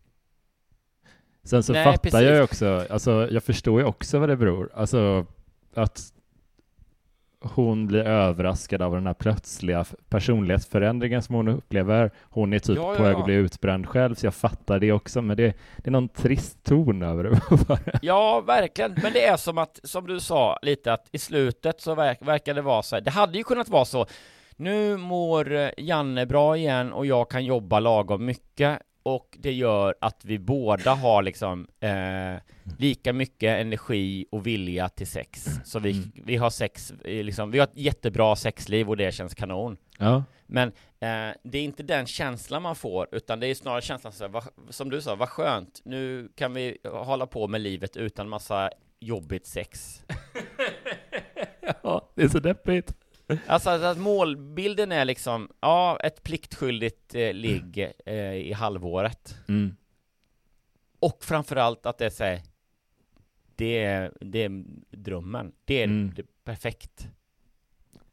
Sen 1.44 1.62
så 1.62 1.72
Nej, 1.72 1.84
fattar 1.84 1.98
precis. 1.98 2.20
jag 2.20 2.44
också, 2.44 2.86
alltså 2.90 3.28
jag 3.30 3.42
förstår 3.42 3.80
ju 3.80 3.86
också 3.86 4.18
vad 4.18 4.28
det 4.28 4.36
beror, 4.36 4.70
alltså 4.74 5.26
att 5.74 6.12
hon 7.44 7.86
blir 7.86 8.00
överraskad 8.00 8.82
av 8.82 8.94
den 8.94 9.06
här 9.06 9.14
plötsliga 9.14 9.84
personlighetsförändringen 10.08 11.22
som 11.22 11.34
hon 11.34 11.48
upplever. 11.48 12.10
Hon 12.22 12.52
är 12.52 12.58
typ 12.58 12.76
ja, 12.76 12.90
ja, 12.92 12.96
på 12.96 13.02
väg 13.02 13.16
att 13.16 13.24
bli 13.24 13.34
utbränd 13.34 13.88
själv, 13.88 14.14
så 14.14 14.26
jag 14.26 14.34
fattar 14.34 14.78
det 14.78 14.92
också, 14.92 15.22
men 15.22 15.36
det, 15.36 15.56
det 15.76 15.88
är 15.88 15.90
någon 15.90 16.08
trist 16.08 16.64
ton 16.64 17.02
över 17.02 17.24
det. 17.24 17.40
ja, 18.02 18.40
verkligen, 18.40 18.94
men 19.02 19.12
det 19.12 19.24
är 19.24 19.36
som 19.36 19.58
att, 19.58 19.80
som 19.82 20.06
du 20.06 20.20
sa 20.20 20.58
lite, 20.62 20.92
att 20.92 21.08
i 21.12 21.18
slutet 21.18 21.80
så 21.80 21.94
verk, 21.94 22.18
verkar 22.20 22.54
det 22.54 22.62
vara 22.62 22.82
så 22.82 22.96
här, 22.96 23.00
det 23.00 23.10
hade 23.10 23.38
ju 23.38 23.44
kunnat 23.44 23.68
vara 23.68 23.84
så, 23.84 24.06
nu 24.56 24.96
mår 24.96 25.70
Janne 25.76 26.26
bra 26.26 26.56
igen 26.56 26.92
och 26.92 27.06
jag 27.06 27.30
kan 27.30 27.44
jobba 27.44 27.80
lagom 27.80 28.24
mycket 28.24 28.78
och 29.02 29.38
det 29.40 29.52
gör 29.52 29.94
att 30.00 30.24
vi 30.24 30.38
båda 30.38 30.94
har 30.94 31.22
liksom 31.22 31.68
eh, 31.80 32.42
lika 32.78 33.12
mycket 33.12 33.60
energi 33.60 34.26
och 34.30 34.46
vilja 34.46 34.88
till 34.88 35.06
sex. 35.06 35.46
Så 35.64 35.78
vi, 35.78 35.90
mm. 35.90 36.12
vi 36.14 36.36
har 36.36 36.50
sex, 36.50 36.92
liksom, 37.04 37.50
vi 37.50 37.58
har 37.58 37.66
ett 37.66 37.76
jättebra 37.76 38.36
sexliv 38.36 38.90
och 38.90 38.96
det 38.96 39.14
känns 39.14 39.34
kanon. 39.34 39.76
Ja. 39.98 40.24
Men 40.46 40.68
eh, 41.00 41.36
det 41.42 41.58
är 41.58 41.62
inte 41.62 41.82
den 41.82 42.06
känslan 42.06 42.62
man 42.62 42.76
får, 42.76 43.08
utan 43.12 43.40
det 43.40 43.46
är 43.46 43.54
snarare 43.54 43.82
känslan 43.82 44.12
så 44.12 44.24
här, 44.24 44.30
vad, 44.30 44.44
som 44.68 44.90
du 44.90 45.02
sa, 45.02 45.14
vad 45.14 45.28
skönt, 45.28 45.80
nu 45.84 46.28
kan 46.34 46.54
vi 46.54 46.78
hålla 46.84 47.26
på 47.26 47.48
med 47.48 47.60
livet 47.60 47.96
utan 47.96 48.28
massa 48.28 48.70
jobbigt 49.00 49.46
sex. 49.46 50.02
ja, 51.82 52.12
det 52.14 52.22
är 52.22 52.28
så 52.28 52.38
deppigt. 52.38 52.94
Alltså 53.46 53.70
att, 53.70 53.82
att 53.82 53.98
målbilden 53.98 54.92
är 54.92 55.04
liksom, 55.04 55.50
ja, 55.60 55.98
ett 56.02 56.22
pliktskyldigt 56.22 57.14
eh, 57.14 57.32
ligg 57.32 57.92
eh, 58.06 58.34
i 58.34 58.52
halvåret. 58.52 59.36
Mm. 59.48 59.76
Och 61.00 61.24
framförallt 61.24 61.86
att 61.86 61.98
det 61.98 62.06
är 62.06 62.10
så 62.10 62.24
här, 62.24 62.42
det 63.56 63.84
är, 63.84 64.12
det 64.20 64.38
är 64.44 64.64
drömmen. 64.90 65.52
Det 65.64 65.74
är, 65.80 65.84
Mm. 65.84 66.12
det 66.14 66.22
är 66.22 66.26
perfekt. 66.44 67.08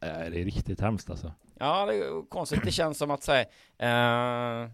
Äh, 0.02 0.08
det 0.10 0.40
är 0.40 0.46
riktigt 0.46 0.82
hemskt 0.82 1.10
alltså. 1.10 1.34
Ja, 1.60 1.86
det 1.86 1.94
är 1.96 2.30
konstigt. 2.30 2.64
Det 2.64 2.72
känns 2.72 2.98
som 2.98 3.12
att 3.12 3.24
säga, 3.24 3.42
eh, 3.78 4.70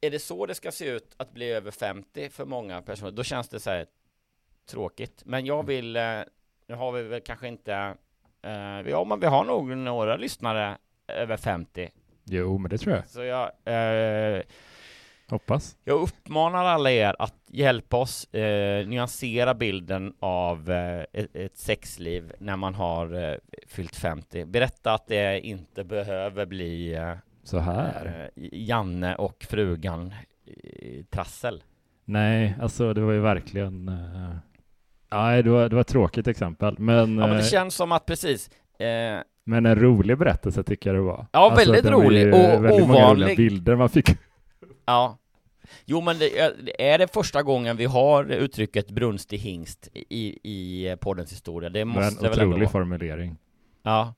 är 0.00 0.10
det 0.10 0.18
så 0.18 0.46
det 0.46 0.54
ska 0.54 0.72
se 0.72 0.86
ut 0.86 1.14
att 1.16 1.32
bli 1.34 1.50
över 1.52 1.70
50 1.70 2.30
för 2.30 2.44
många 2.44 2.82
personer, 2.82 3.10
då 3.10 3.24
känns 3.24 3.48
det 3.48 3.60
så 3.60 3.70
här 3.70 3.86
tråkigt. 4.66 5.22
Men 5.24 5.46
jag 5.46 5.66
vill, 5.66 5.96
eh, 5.96 6.20
nu 6.66 6.74
har 6.74 6.92
vi 6.92 7.02
väl 7.02 7.20
kanske 7.20 7.48
inte, 7.48 7.94
eh, 8.42 8.90
ja 8.90 9.04
men 9.04 9.20
vi 9.20 9.26
har 9.26 9.44
nog 9.44 9.76
några 9.76 10.16
lyssnare 10.16 10.76
över 11.08 11.36
50. 11.36 11.90
Jo, 12.24 12.58
men 12.58 12.70
det 12.70 12.78
tror 12.78 12.94
jag. 12.96 13.08
Så 13.08 13.22
jag, 13.22 13.50
eh, 13.64 14.42
Hoppas. 15.28 15.76
jag 15.84 16.00
uppmanar 16.00 16.64
alla 16.64 16.90
er 16.90 17.16
att 17.18 17.34
hjälpa 17.46 17.96
oss 17.96 18.34
eh, 18.34 18.86
nyansera 18.86 19.54
bilden 19.54 20.14
av 20.20 20.70
eh, 20.70 21.04
ett, 21.12 21.36
ett 21.36 21.56
sexliv 21.56 22.32
när 22.38 22.56
man 22.56 22.74
har 22.74 23.38
fyllt 23.66 23.96
50. 23.96 24.44
Berätta 24.44 24.94
att 24.94 25.06
det 25.06 25.40
inte 25.40 25.84
behöver 25.84 26.46
bli 26.46 26.98
Så 27.44 27.58
här. 27.58 28.30
Janne 28.52 29.14
och 29.16 29.46
frugan 29.50 30.14
trassel. 31.10 31.62
Nej, 32.04 32.56
alltså 32.60 32.94
det 32.94 33.00
var 33.00 33.12
ju 33.12 33.20
verkligen... 33.20 33.90
Nej, 35.12 35.42
det 35.42 35.50
var, 35.50 35.68
det 35.68 35.74
var 35.74 35.80
ett 35.80 35.86
tråkigt 35.88 36.26
exempel. 36.26 36.78
Men, 36.78 36.96
Ja, 37.18 37.26
men 37.26 37.30
det 37.30 37.42
eh, 37.42 37.44
känns 37.44 37.74
som 37.74 37.92
att 37.92 38.06
precis 38.06 38.50
eh, 38.78 39.20
men 39.44 39.66
en 39.66 39.76
rolig 39.76 40.18
berättelse 40.18 40.62
tycker 40.62 40.90
jag 40.90 40.96
det 40.96 41.02
var. 41.02 41.26
Ja, 41.32 41.54
väldigt 41.56 41.84
var 41.84 41.90
ju 41.90 41.96
rolig 41.96 42.34
och 42.34 42.40
väldigt 42.64 42.80
många 42.88 42.94
ovanlig. 42.94 43.36
bilder 43.36 43.76
man 43.76 43.88
fick. 43.88 44.08
Ja. 44.84 45.18
Jo, 45.84 46.00
men 46.00 46.18
det 46.18 46.38
är, 46.92 46.98
det 46.98 47.12
första 47.12 47.42
gången 47.42 47.76
vi 47.76 47.84
har 47.84 48.24
uttrycket 48.24 48.90
brunstig 48.90 49.38
hingst 49.38 49.88
i, 49.94 50.38
i 50.42 50.96
poddens 51.00 51.32
historia? 51.32 51.68
Det 51.70 51.84
Men 51.84 51.94
måste 51.94 52.22
väl 52.28 52.32
ändå 52.32 52.44
otrolig 52.44 52.60
vara. 52.60 52.68
formulering. 52.72 53.36
Ja. 53.82 54.14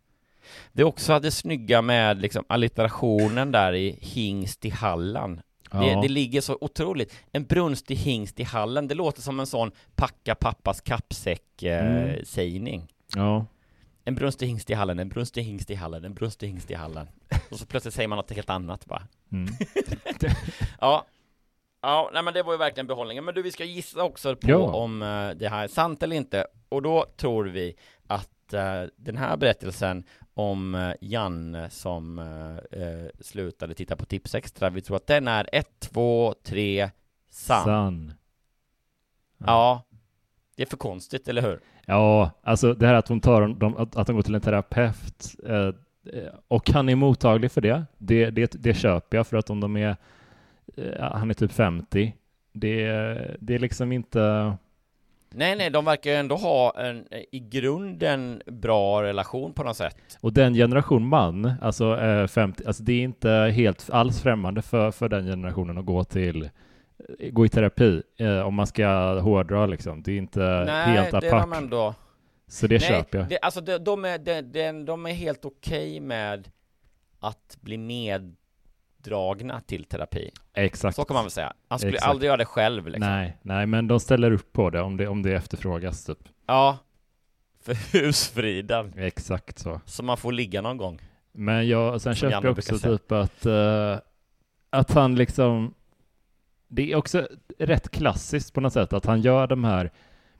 Det 0.72 0.82
är 0.82 0.86
också 0.86 1.18
det 1.20 1.30
snygga 1.30 1.82
med 1.82 2.20
liksom 2.20 2.44
allitterationen 2.46 3.52
där 3.52 3.72
i 3.72 3.98
hingst 4.00 4.64
i 4.64 4.70
Halland. 4.70 5.40
Det, 5.80 5.86
Ja. 5.86 6.00
det 6.00 6.08
ligger 6.08 6.40
så 6.40 6.58
otroligt. 6.60 7.14
En 7.32 7.44
brunstig 7.44 7.96
hingst 7.96 8.40
i 8.40 8.42
Halland, 8.42 8.88
det 8.88 8.94
låter 8.94 9.22
som 9.22 9.40
en 9.40 9.46
sån 9.46 9.70
packa 9.94 10.34
pappas 10.34 10.80
kappsäck 10.80 11.62
eh, 11.62 12.14
Mm. 12.36 12.82
Ja. 13.16 13.46
En 14.04 14.14
brunstig 14.14 14.46
hingst 14.46 14.70
i 14.70 14.74
Halland, 14.74 15.00
en 15.00 15.08
brunstig 15.08 15.42
hingst 15.42 15.70
i 15.70 15.74
Halland, 15.74 16.04
en 16.06 16.14
brunstig 16.14 16.46
hingst 16.48 16.70
i 16.70 16.74
Halland. 16.74 17.08
Och 17.50 17.58
så 17.58 17.66
plötsligt 17.66 17.94
säger 17.94 18.08
man 18.08 18.16
något 18.16 18.30
helt 18.32 18.50
annat 18.50 18.86
bara. 18.86 19.02
Mm. 19.32 19.54
ja. 20.80 21.06
Ja, 21.82 22.10
nej 22.14 22.22
men 22.22 22.34
det 22.34 22.42
var 22.42 22.52
ju 22.52 22.58
verkligen 22.58 22.86
behållningen. 22.86 23.24
Men 23.24 23.34
du, 23.34 23.42
vi 23.42 23.52
ska 23.52 23.64
gissa 23.64 24.02
också 24.02 24.36
på 24.36 24.50
Ja. 24.50 24.56
om 24.58 25.02
eh, 25.02 25.30
det 25.30 25.48
här 25.48 25.64
är 25.64 25.68
sant 25.68 26.02
eller 26.02 26.16
inte. 26.16 26.46
Och 26.68 26.82
då 26.82 27.06
tror 27.16 27.44
vi 27.44 27.74
att 28.06 28.52
eh, 28.52 28.82
den 28.96 29.16
här 29.16 29.36
berättelsen 29.36 30.04
om 30.34 30.74
uh, 30.74 30.94
Janne 31.00 31.70
som 31.70 32.18
eh, 32.18 32.80
eh, 32.82 33.06
slutade 33.20 33.74
titta 33.74 33.96
på 33.96 34.04
Tipsextra, 34.04 34.70
vi 34.70 34.80
tror 34.80 34.96
att 34.96 35.06
den 35.06 35.28
är 35.28 35.48
1, 35.52 35.80
2, 35.80 36.34
3, 36.42 36.90
sann. 37.30 37.64
Sann. 37.64 38.14
Ja. 39.38 39.82
Det 40.56 40.62
är 40.62 40.66
för 40.66 40.76
konstigt, 40.76 41.28
eller 41.28 41.42
hur? 41.42 41.60
Ja, 41.86 42.30
alltså 42.42 42.74
det 42.74 42.86
här 42.86 42.94
att 42.94 43.08
hon 43.08 43.20
tar 43.20 43.48
dem, 43.48 43.76
att, 43.76 44.06
hon 44.06 44.16
går 44.16 44.22
till 44.22 44.34
en 44.34 44.40
terapeut 44.40 45.34
eh, 45.46 45.66
eh, 46.12 46.34
och 46.48 46.70
han 46.70 46.88
är 46.88 46.94
mottaglig 46.94 47.52
för 47.52 47.60
det, 47.60 47.84
det, 47.98 48.30
det, 48.30 48.52
det 48.58 48.74
köper 48.74 49.16
jag 49.16 49.26
för 49.26 49.36
att 49.36 49.50
om 49.50 49.60
de 49.60 49.76
är, 49.76 49.96
eh, 50.76 51.12
han 51.12 51.30
är 51.30 51.34
typ 51.34 51.52
50, 51.52 52.14
det, 52.52 52.86
det 53.40 53.54
är 53.54 53.58
liksom 53.58 53.92
inte, 53.92 54.56
Nej, 55.34 55.56
nej, 55.56 55.70
de 55.70 55.84
verkar 55.84 56.10
ju 56.10 56.16
ändå 56.16 56.36
ha 56.36 56.72
en 56.76 57.06
eh, 57.10 57.20
i 57.32 57.40
grunden 57.40 58.42
bra 58.46 59.02
relation 59.02 59.52
på 59.52 59.62
något 59.64 59.76
sätt. 59.76 59.96
och 60.20 60.32
den 60.32 60.54
generation 60.54 61.06
man, 61.08 61.52
alltså 61.62 62.00
eh, 62.00 62.26
50, 62.26 62.64
alltså 62.66 62.82
det 62.82 62.92
är 62.92 63.02
inte 63.02 63.30
helt 63.30 63.90
alls 63.90 64.22
främmande 64.22 64.62
för, 64.62 64.90
för 64.90 65.08
den 65.08 65.26
generationen 65.26 65.78
att 65.78 65.84
gå 65.86 66.04
till 66.04 66.50
gå 67.32 67.46
i 67.46 67.48
terapi, 67.48 68.02
eh, 68.18 68.40
om 68.40 68.54
man 68.54 68.66
ska 68.66 69.20
hårdra 69.20 69.66
liksom. 69.66 70.02
Det 70.02 70.12
är 70.12 70.16
inte 70.16 70.40
Nej, 70.66 70.88
helt 70.88 71.10
det 71.10 71.26
är 71.26 71.34
apart. 71.34 71.50
de 71.50 71.52
ändå. 71.52 71.94
Så 72.46 72.66
det 72.66 72.78
Nej, 72.78 72.88
köper 72.88 73.18
jag. 73.18 73.28
Det, 73.28 73.38
alltså 73.38 73.60
de, 73.60 73.78
de, 73.78 74.04
är, 74.04 74.18
de, 74.18 74.42
de, 74.42 74.84
de 74.84 75.06
är 75.06 75.12
helt 75.12 75.44
okej 75.44 76.00
med 76.00 76.48
att 77.20 77.56
bli 77.60 77.76
meddragna 79.04 79.60
till 79.60 79.84
terapi. 79.84 80.30
Exakt. 80.54 80.96
Så 80.96 81.04
kan 81.04 81.14
man 81.14 81.24
väl 81.24 81.30
säga. 81.30 81.52
Han 81.68 81.78
skulle 81.78 81.92
Exakt. 81.94 82.10
aldrig 82.10 82.26
göra 82.28 82.36
det 82.36 82.44
själv 82.44 82.86
liksom. 82.86 83.00
Nej, 83.10 83.36
nej, 83.42 83.66
men 83.66 83.88
de 83.88 84.00
ställer 84.00 84.30
upp 84.32 84.52
på 84.52 84.70
det 84.70 84.80
om 84.80 84.96
det, 84.96 85.08
om 85.08 85.22
det 85.22 85.32
efterfrågas 85.34 86.04
typ. 86.04 86.18
Ja. 86.46 86.78
För 87.62 87.74
husfriden. 87.92 88.92
Exakt 88.96 89.58
så. 89.58 89.80
Så 89.86 90.02
man 90.02 90.16
får 90.16 90.32
ligga 90.32 90.60
någon 90.62 90.76
gång. 90.76 90.98
Men 91.32 91.68
jag, 91.68 92.00
sen 92.00 92.14
köper 92.14 92.44
jag 92.48 92.58
också 92.58 92.78
typ 92.78 93.12
att, 93.12 93.46
eh, 93.46 93.98
att 94.70 94.90
han 94.92 95.14
liksom, 95.14 95.74
det 96.68 96.92
är 96.92 96.96
också 96.96 97.26
rätt 97.58 97.90
klassiskt 97.90 98.54
på 98.54 98.60
något 98.60 98.72
sätt 98.72 98.92
att 98.92 99.06
han 99.06 99.20
gör 99.20 99.46
de 99.46 99.64
här 99.64 99.90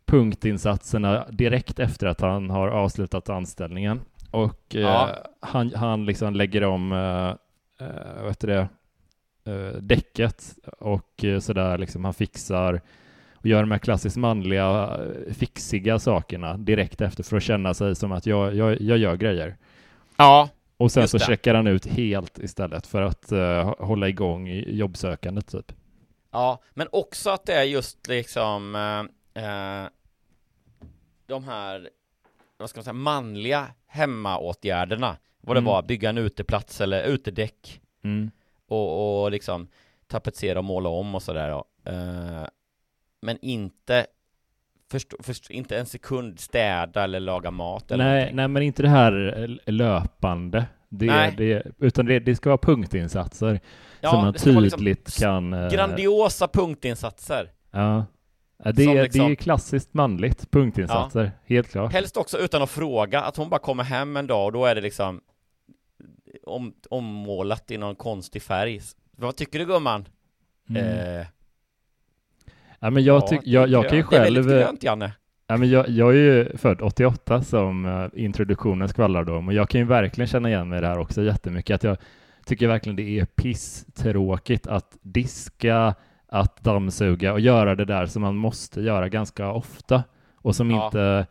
punktinsatserna 0.07 1.27
direkt 1.31 1.79
efter 1.79 2.07
att 2.07 2.21
han 2.21 2.51
har 2.51 2.69
avslutat 2.69 3.29
anställningen. 3.29 4.01
Och 4.31 4.75
eh, 4.75 4.81
Ja. 4.81 5.09
han, 5.41 5.73
han 5.75 6.05
liksom 6.07 6.35
lägger 6.35 6.65
om, 6.65 6.93
eh, 6.93 7.35
eh, 7.81 8.22
vad 8.22 8.29
heter 8.29 8.49
det, 8.49 8.68
eh, 9.53 9.77
däcket 9.81 10.55
och 10.79 11.25
eh, 11.25 11.41
sådär 11.41 11.79
liksom 11.79 12.05
han 12.05 12.14
fixar 12.14 12.81
och 13.35 13.47
gör 13.47 13.61
de 13.61 13.70
här 13.70 13.79
klassiskt 13.79 14.16
manliga 14.16 14.99
eh, 15.27 15.33
fixiga 15.35 15.99
sakerna 15.99 16.57
direkt 16.57 17.01
efter 17.01 17.22
för 17.22 17.37
att 17.37 17.43
känna 17.43 17.75
sig 17.75 17.95
som 17.95 18.12
att 18.12 18.27
jag, 18.27 18.55
jag, 18.55 18.81
jag 18.81 18.99
gör 18.99 19.16
grejer. 19.16 19.57
Ja. 20.16 20.49
Och 20.77 20.93
sen 20.93 21.09
så 21.09 21.18
det. 21.18 21.25
checkar 21.25 21.55
han 21.55 21.66
ut 21.66 21.87
helt 21.87 22.39
istället 22.39 22.87
för 22.87 23.03
att 23.03 23.33
eh, 23.33 23.75
hålla 23.79 24.09
igång 24.09 24.49
jobbsökandet 24.66 25.49
typ. 25.49 25.72
Ja, 26.31 26.62
men 26.75 26.89
också 26.93 27.31
att 27.31 27.47
det 27.47 27.55
är 27.55 27.62
just 27.62 28.09
liksom 28.09 28.75
eh, 29.35 29.89
de 31.27 31.45
här, 31.45 31.91
vad 32.57 32.70
ska 32.70 32.79
man 32.79 32.85
säga, 32.85 32.93
manliga 32.93 33.66
hemmaåtgärderna. 33.87 35.16
Vad 35.47 35.57
det 35.57 35.59
Mm. 35.59 35.64
var, 35.72 35.82
bygga 35.82 36.09
en 36.09 36.18
uteplats 36.18 36.80
eller 36.80 37.03
utedäck 37.05 37.80
Mm. 38.05 38.30
och, 38.68 39.22
och 39.24 39.30
liksom 39.30 39.68
tapetsera 40.07 40.59
och 40.59 40.64
måla 40.64 40.88
om 40.88 41.14
och 41.14 41.22
sådär. 41.22 41.49
Eh, 41.84 42.47
men 43.22 43.38
inte 43.42 44.07
förstå, 44.90 45.16
förstå, 45.22 45.53
inte 45.53 45.78
en 45.78 45.86
sekund 45.86 46.40
städa 46.40 47.05
eller 47.05 47.20
laga 47.20 47.51
mat 47.51 47.90
eller 47.90 48.05
Nej, 48.05 48.14
någonting. 48.14 48.36
nej, 48.36 48.49
men 48.49 48.62
inte 48.62 48.82
det 48.82 48.88
här 48.88 49.59
löpande. 49.70 50.66
Det, 50.88 51.07
Nej. 51.07 51.34
det, 51.36 51.62
utan 51.78 52.07
det, 52.07 52.18
det 52.18 52.36
ska 52.36 52.51
vara 52.51 52.59
punktinsatser 52.59 53.61
Ja, 54.01 54.11
som 54.11 54.18
man 54.20 54.32
det 54.32 54.32
liksom 54.62 54.78
tydligt 54.78 55.18
kan... 55.20 55.53
eh, 55.53 55.68
Grandiosa 55.70 56.49
punktinsatser. 56.49 57.51
Ja. 57.70 58.05
ja 58.64 58.72
det, 58.72 58.84
är- 58.84 58.95
det 58.95 59.03
liksom- 59.03 59.30
är 59.30 59.34
klassiskt 59.34 59.95
manligt, 59.95 60.51
punktinsatser. 60.51 61.32
Helt 61.47 61.68
klart. 61.70 61.92
Helst 61.92 62.16
också 62.16 62.38
utan 62.38 62.62
att 62.62 62.70
fråga, 62.70 63.20
att 63.20 63.36
hon 63.36 63.49
bara 63.51 63.61
kommer 63.61 63.84
hem 63.84 64.16
en 64.16 64.26
dag 64.26 64.45
och 64.47 64.53
då 64.53 64.64
är 64.66 64.74
det 64.74 64.80
liksom 64.80 65.20
om, 66.47 66.74
ommålat 66.90 67.70
i 67.70 67.78
någon 67.78 67.97
konstig 67.97 68.42
färg. 68.42 68.80
Vad 69.16 69.36
tycker 69.36 69.59
du 69.59 69.66
gumman? 69.66 70.09
Mm. 70.70 71.18
Eh, 71.20 71.26
Ja, 72.84 72.90
men 72.90 73.05
jag, 73.05 73.16
ja, 73.16 73.26
tyck, 73.26 73.40
jag, 73.45 73.68
jag 73.68 73.88
kan 73.88 73.99
ju 73.99 74.03
grönt. 74.03 74.11
Det 74.11 74.16
är 74.16 74.20
själv... 74.24 74.34
väldigt 74.34 74.66
grönt, 74.66 74.82
Janne. 74.82 75.12
Ja, 75.47 75.57
men 75.57 75.70
jag, 75.70 75.88
jag 75.88 76.11
är 76.11 76.14
ju 76.18 76.57
född 76.57 76.80
88 76.80 77.42
som 77.42 77.86
eh, 77.86 78.24
introduktionen 78.24 78.88
skvallrade 78.88 79.32
om 79.32 79.49
och 79.49 79.55
jag 79.55 79.68
kan 79.68 79.80
ju 79.80 79.86
verkligen 79.86 80.28
känna 80.28 80.49
igen 80.49 80.68
mig 80.68 80.78
i 80.78 80.80
det 80.80 80.86
här 80.86 80.99
också 80.99 81.22
jättemycket. 81.22 81.74
Att 81.74 81.82
jag 81.82 81.97
tycker 82.47 82.68
verkligen 82.68 82.97
det 82.97 83.20
är 83.20 83.24
pisstråkigt 83.24 84.66
att 84.66 84.99
diska, 85.03 85.95
att 86.28 86.64
dammsuga 86.64 87.32
och 87.32 87.40
göra 87.40 87.74
det 87.74 87.84
där 87.84 88.07
som 88.07 88.22
man 88.22 88.36
måste 88.36 88.80
göra 88.80 89.09
ganska 89.09 89.51
ofta 89.53 90.03
och 90.36 90.57
som 90.57 90.70
Ja. 90.70 90.86
inte 90.86 91.26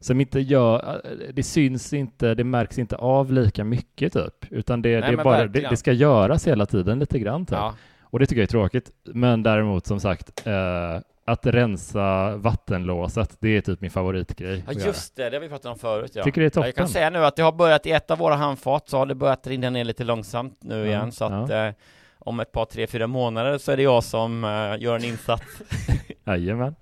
som 0.00 0.20
inte 0.20 0.40
gör, 0.40 1.02
det 1.32 1.42
syns 1.42 1.92
inte, 1.92 2.34
det 2.34 2.44
märks 2.44 2.78
inte 2.78 2.96
av 2.96 3.32
lika 3.32 3.64
mycket 3.64 4.12
typ, 4.12 4.46
utan 4.50 4.82
det, 4.82 5.00
Nej, 5.00 5.10
det, 5.16 5.24
bara, 5.24 5.46
det, 5.46 5.60
det 5.70 5.76
ska 5.76 5.92
göras 5.92 6.46
hela 6.46 6.66
tiden 6.66 6.98
lite 6.98 7.18
grann 7.18 7.46
typ. 7.46 7.52
Ja. 7.58 7.74
Och 8.02 8.18
det 8.18 8.26
tycker 8.26 8.40
jag 8.40 8.46
är 8.46 8.50
tråkigt. 8.50 8.90
Men 9.04 9.42
däremot 9.42 9.86
som 9.86 10.00
sagt, 10.00 10.46
eh, 10.46 11.00
att 11.24 11.46
rensa 11.46 12.36
vattenlåset, 12.36 13.36
det 13.40 13.48
är 13.56 13.60
typ 13.60 13.80
min 13.80 13.90
favoritgrej. 13.90 14.64
Ja 14.66 14.72
just 14.72 15.16
det, 15.16 15.30
det 15.30 15.36
har 15.36 15.40
vi 15.40 15.48
pratat 15.48 15.66
om 15.72 15.78
förut 15.78 16.10
ja. 16.14 16.22
Tycker 16.24 16.40
det 16.40 16.56
är 16.56 16.60
Ja, 16.60 16.66
Jag 16.66 16.74
kan 16.74 16.84
toppen. 16.86 16.92
säga 16.92 17.10
nu 17.10 17.24
att 17.24 17.36
det 17.36 17.42
har 17.42 17.52
börjat 17.52 17.86
i 17.86 17.90
ett 17.92 18.10
av 18.10 18.18
våra 18.18 18.34
handfat 18.34 18.88
så 18.88 18.98
har 18.98 19.06
det 19.06 19.14
börjat 19.14 19.46
rinna 19.46 19.70
ner 19.70 19.84
lite 19.84 20.04
långsamt 20.04 20.58
nu 20.62 20.78
Ja, 20.78 20.84
igen 20.84 21.12
så 21.12 21.24
att 21.24 21.50
ja. 21.50 21.66
eh, 21.66 21.74
om 22.18 22.40
ett 22.40 22.52
par, 22.52 22.64
tre, 22.64 22.86
fyra 22.86 23.06
månader 23.06 23.58
så 23.58 23.72
är 23.72 23.76
det 23.76 23.82
jag 23.82 24.04
som 24.04 24.44
eh, 24.44 24.82
gör 24.82 24.96
en 24.96 25.04
insats. 25.04 25.44
Jajamän. 26.24 26.74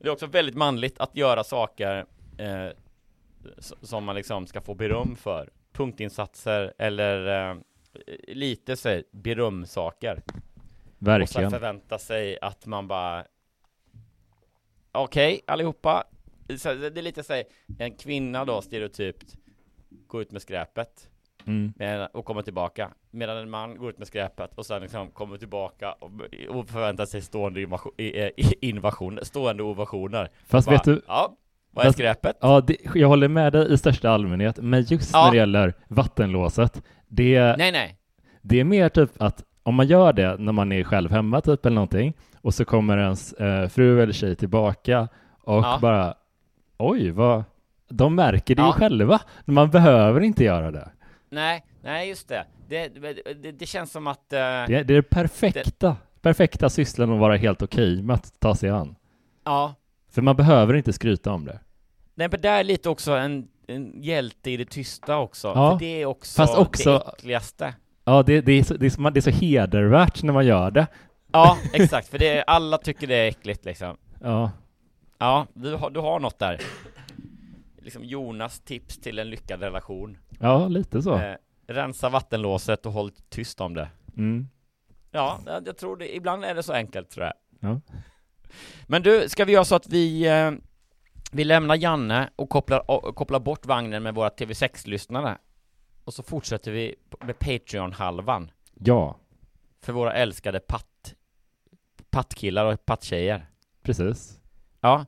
Det 0.00 0.08
är 0.08 0.12
också 0.12 0.26
väldigt 0.26 0.54
manligt 0.54 1.00
att 1.00 1.16
göra 1.16 1.44
saker 1.44 2.06
eh, 2.38 2.68
som 3.82 4.04
man 4.04 4.14
liksom 4.14 4.46
ska 4.46 4.60
få 4.60 4.74
beröm 4.74 5.16
för. 5.16 5.50
Punktinsatser 5.72 6.74
eller 6.78 7.50
eh, 7.50 7.56
lite 8.28 8.76
så 8.76 9.02
berömsaker. 9.10 10.22
Och 10.26 10.32
Verkligen. 10.98 11.50
sen 11.50 11.60
förvänta 11.60 11.98
sig 11.98 12.38
att 12.40 12.66
man 12.66 12.88
bara 12.88 13.24
Okej 14.92 15.40
allihopa 15.46 16.04
så 16.58 16.74
Det 16.74 16.98
är 16.98 17.02
lite 17.02 17.22
så 17.22 17.42
en 17.78 17.96
kvinna 17.96 18.44
då 18.44 18.62
stereotypt 18.62 19.36
Går 20.06 20.22
ut 20.22 20.32
med 20.32 20.42
skräpet 20.42 21.10
Mm. 21.46 21.72
och 22.12 22.24
kommer 22.24 22.42
tillbaka 22.42 22.88
Medan 23.10 23.36
en 23.36 23.50
man 23.50 23.76
går 23.76 23.90
ut 23.90 23.98
med 23.98 24.06
skräpet 24.06 24.50
och 24.54 24.66
sen 24.66 24.82
liksom 24.82 25.10
kommer 25.10 25.36
tillbaka 25.36 25.92
och, 25.92 26.10
och 26.48 26.68
förväntar 26.68 27.06
sig 27.06 27.22
stående 27.22 27.66
invasion, 28.60 29.18
stående 29.22 29.62
ovationer 29.62 30.28
Fast 30.46 30.66
Bara, 30.68 30.72
vet 30.76 30.84
du- 30.84 31.02
Ja, 31.06 31.36
vad 31.70 31.84
är 31.84 31.88
Fast- 31.88 31.98
skräpet? 31.98 32.36
Ja, 32.40 32.60
det, 32.60 32.76
jag 32.94 33.08
håller 33.08 33.28
med 33.28 33.52
dig 33.52 33.72
i 33.72 33.78
största 33.78 34.10
allmänhet, 34.10 34.58
men 34.62 34.82
just 34.82 35.10
Ja. 35.12 35.24
när 35.24 35.30
det 35.30 35.36
gäller 35.36 35.74
vattenlåset, 35.88 36.82
det, 37.08 37.56
Nej 37.58 37.72
nej 37.72 37.96
det 38.42 38.60
är 38.60 38.64
mer 38.64 38.88
typ 38.88 39.10
att 39.22 39.44
om 39.62 39.74
man 39.74 39.86
gör 39.86 40.12
det 40.12 40.36
när 40.38 40.52
man 40.52 40.72
är 40.72 40.84
själv 40.84 41.10
hemma 41.10 41.40
typ 41.40 41.66
eller 41.66 41.74
någonting 41.74 42.14
och 42.42 42.54
så 42.54 42.64
kommer 42.64 42.98
ens 42.98 43.32
eh, 43.32 43.68
fru 43.68 44.02
eller 44.02 44.12
tjej 44.12 44.36
tillbaka 44.36 45.08
och 45.42 45.54
Ja. 45.64 45.78
bara 45.82 46.14
oj, 46.78 47.10
vad 47.10 47.44
de 47.88 48.14
märker 48.14 48.54
det 48.54 48.62
Ja. 48.62 48.66
ju 48.66 48.72
själva. 48.72 49.20
Man 49.44 49.70
behöver 49.70 50.20
inte 50.20 50.44
göra 50.44 50.70
det. 50.70 50.88
Nej, 51.30 51.64
nej 51.82 52.08
just 52.08 52.28
det. 52.28 52.46
Det, 52.68 52.88
det, 52.88 53.34
det, 53.42 53.52
det 53.52 53.66
känns 53.66 53.92
som 53.92 54.06
att 54.06 54.32
eh, 54.32 54.38
Det 54.38 54.42
är 54.42 54.66
det, 54.66 54.76
är 54.76 54.84
det 54.84 55.02
perfekta, 55.02 55.96
perfekta 56.20 56.70
sysslan 56.70 57.12
att 57.12 57.18
vara 57.20 57.36
helt 57.36 57.62
okej 57.62 58.02
med 58.02 58.14
att 58.14 58.40
ta 58.40 58.54
sig 58.54 58.70
an. 58.70 58.96
Ja, 59.44 59.74
För 60.10 60.22
man 60.22 60.36
behöver 60.36 60.74
inte 60.74 60.92
skryta 60.92 61.32
om 61.32 61.44
det. 61.44 61.60
Nej 62.14 62.28
men 62.30 62.40
där 62.40 62.58
är 62.60 62.64
lite 62.64 62.88
också 62.88 63.12
en, 63.12 63.48
en 63.66 64.02
hjälte 64.02 64.50
i 64.50 64.56
det 64.56 64.64
tysta 64.64 65.18
också, 65.18 65.48
Ja, 65.48 65.70
för 65.72 65.78
det 65.78 66.02
är 66.02 66.06
också, 66.06 66.36
fast 66.42 66.58
också- 66.58 66.98
det 66.98 67.12
äckligaste. 67.16 67.74
Ja, 68.04 68.22
det, 68.22 68.40
det, 68.40 68.52
är 68.52 68.62
så, 68.64 68.74
det, 68.74 68.86
är 68.86 68.90
så, 68.90 69.10
det 69.10 69.20
är 69.20 69.22
så 69.22 69.30
hedervärt 69.30 70.22
när 70.22 70.32
man 70.32 70.46
gör 70.46 70.70
det. 70.70 70.86
Ja, 71.32 71.58
exakt, 71.72 72.08
för 72.08 72.18
det 72.18 72.42
alla 72.42 72.78
tycker 72.78 73.06
det 73.06 73.14
är 73.14 73.28
äckligt 73.28 73.64
liksom. 73.64 73.96
Ja, 74.20 74.50
Ja, 75.18 75.46
du 75.54 75.74
har, 75.74 75.90
du 75.90 76.00
har 76.00 76.20
något 76.20 76.38
där. 76.38 76.60
Liksom 77.82 78.04
Jonas 78.04 78.60
tips 78.60 78.98
till 78.98 79.18
en 79.18 79.30
lyckad 79.30 79.60
relation 79.62 80.18
ja 80.40 80.68
lite 80.68 81.02
så. 81.02 81.14
eh, 81.18 81.36
Rensa 81.66 82.08
vattenlåset 82.08 82.86
och 82.86 82.92
håll 82.92 83.10
tyst 83.28 83.60
om 83.60 83.74
det 83.74 83.88
Mm. 84.16 84.48
Ja, 85.10 85.40
jag 85.66 85.76
tror 85.76 85.96
det, 85.96 86.16
ibland 86.16 86.44
är 86.44 86.54
det 86.54 86.62
så 86.62 86.72
enkelt 86.72 87.10
tror 87.10 87.26
jag 87.26 87.34
Ja. 87.60 87.80
Men 88.86 89.02
du, 89.02 89.28
ska 89.28 89.44
vi 89.44 89.52
göra 89.52 89.64
så 89.64 89.74
att 89.74 89.86
vi 89.88 90.26
eh, 90.28 90.50
Vi 91.32 91.44
lämnar 91.44 91.76
Janne 91.76 92.30
och 92.36 92.48
kopplar, 92.50 92.90
och 92.90 93.16
kopplar 93.16 93.40
bort 93.40 93.66
vagnen 93.66 94.02
med 94.02 94.14
våra 94.14 94.28
TV6-lyssnare 94.28 95.38
Och 96.04 96.14
så 96.14 96.22
fortsätter 96.22 96.70
vi 96.72 96.94
med 97.20 97.38
Patreon-halvan 97.38 98.50
ja, 98.74 99.16
För 99.80 99.92
våra 99.92 100.12
älskade 100.12 100.60
patt 100.60 101.14
Pattkillar 102.10 102.64
och 102.64 102.86
patttjejer 102.86 103.46
precis. 103.82 104.40
Ja 104.80 105.06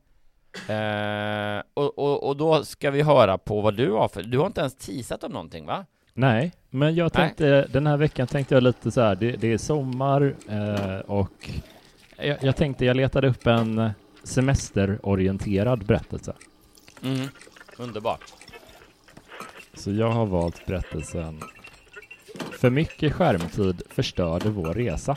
eh, 0.69 1.63
och, 1.75 1.99
och, 1.99 2.29
och 2.29 2.37
då 2.37 2.65
ska 2.65 2.91
vi 2.91 3.03
höra 3.03 3.39
på 3.39 3.61
vad 3.61 3.75
du 3.75 3.91
har 3.91 4.09
för, 4.09 4.23
du 4.23 4.39
har 4.39 4.47
inte 4.47 4.61
ens 4.61 4.75
teasat 4.75 5.25
om 5.25 5.33
någonting 5.33 5.67
va? 5.67 5.87
Nej, 6.15 6.53
men 6.71 6.95
jag 6.95 7.05
Nej. 7.05 7.11
tänkte 7.11 7.67
den 7.73 7.87
här 7.87 7.97
veckan 7.97 8.27
tänkte 8.27 8.55
jag 8.55 8.63
lite 8.63 8.91
så 8.91 9.01
här, 9.01 9.15
det, 9.15 9.33
det 9.33 9.53
är 9.53 9.59
sommar 9.59 10.35
eh, 10.49 10.99
och 11.11 11.51
jag, 12.17 12.37
jag 12.41 12.57
tänkte 12.57 12.85
jag 12.85 12.97
letade 12.97 13.29
upp 13.29 13.47
en 13.47 13.91
semesterorienterad 14.25 15.87
berättelse. 15.87 16.33
Mm, 17.03 17.29
underbart 17.79 18.21
Så 19.75 19.93
jag 19.93 20.11
har 20.11 20.27
valt 20.27 20.67
berättelsen 20.67 21.41
För 22.53 22.71
mycket 22.71 23.13
skärmtid 23.13 23.83
förstörde 23.91 24.49
vår 24.49 24.75
resa. 24.75 25.17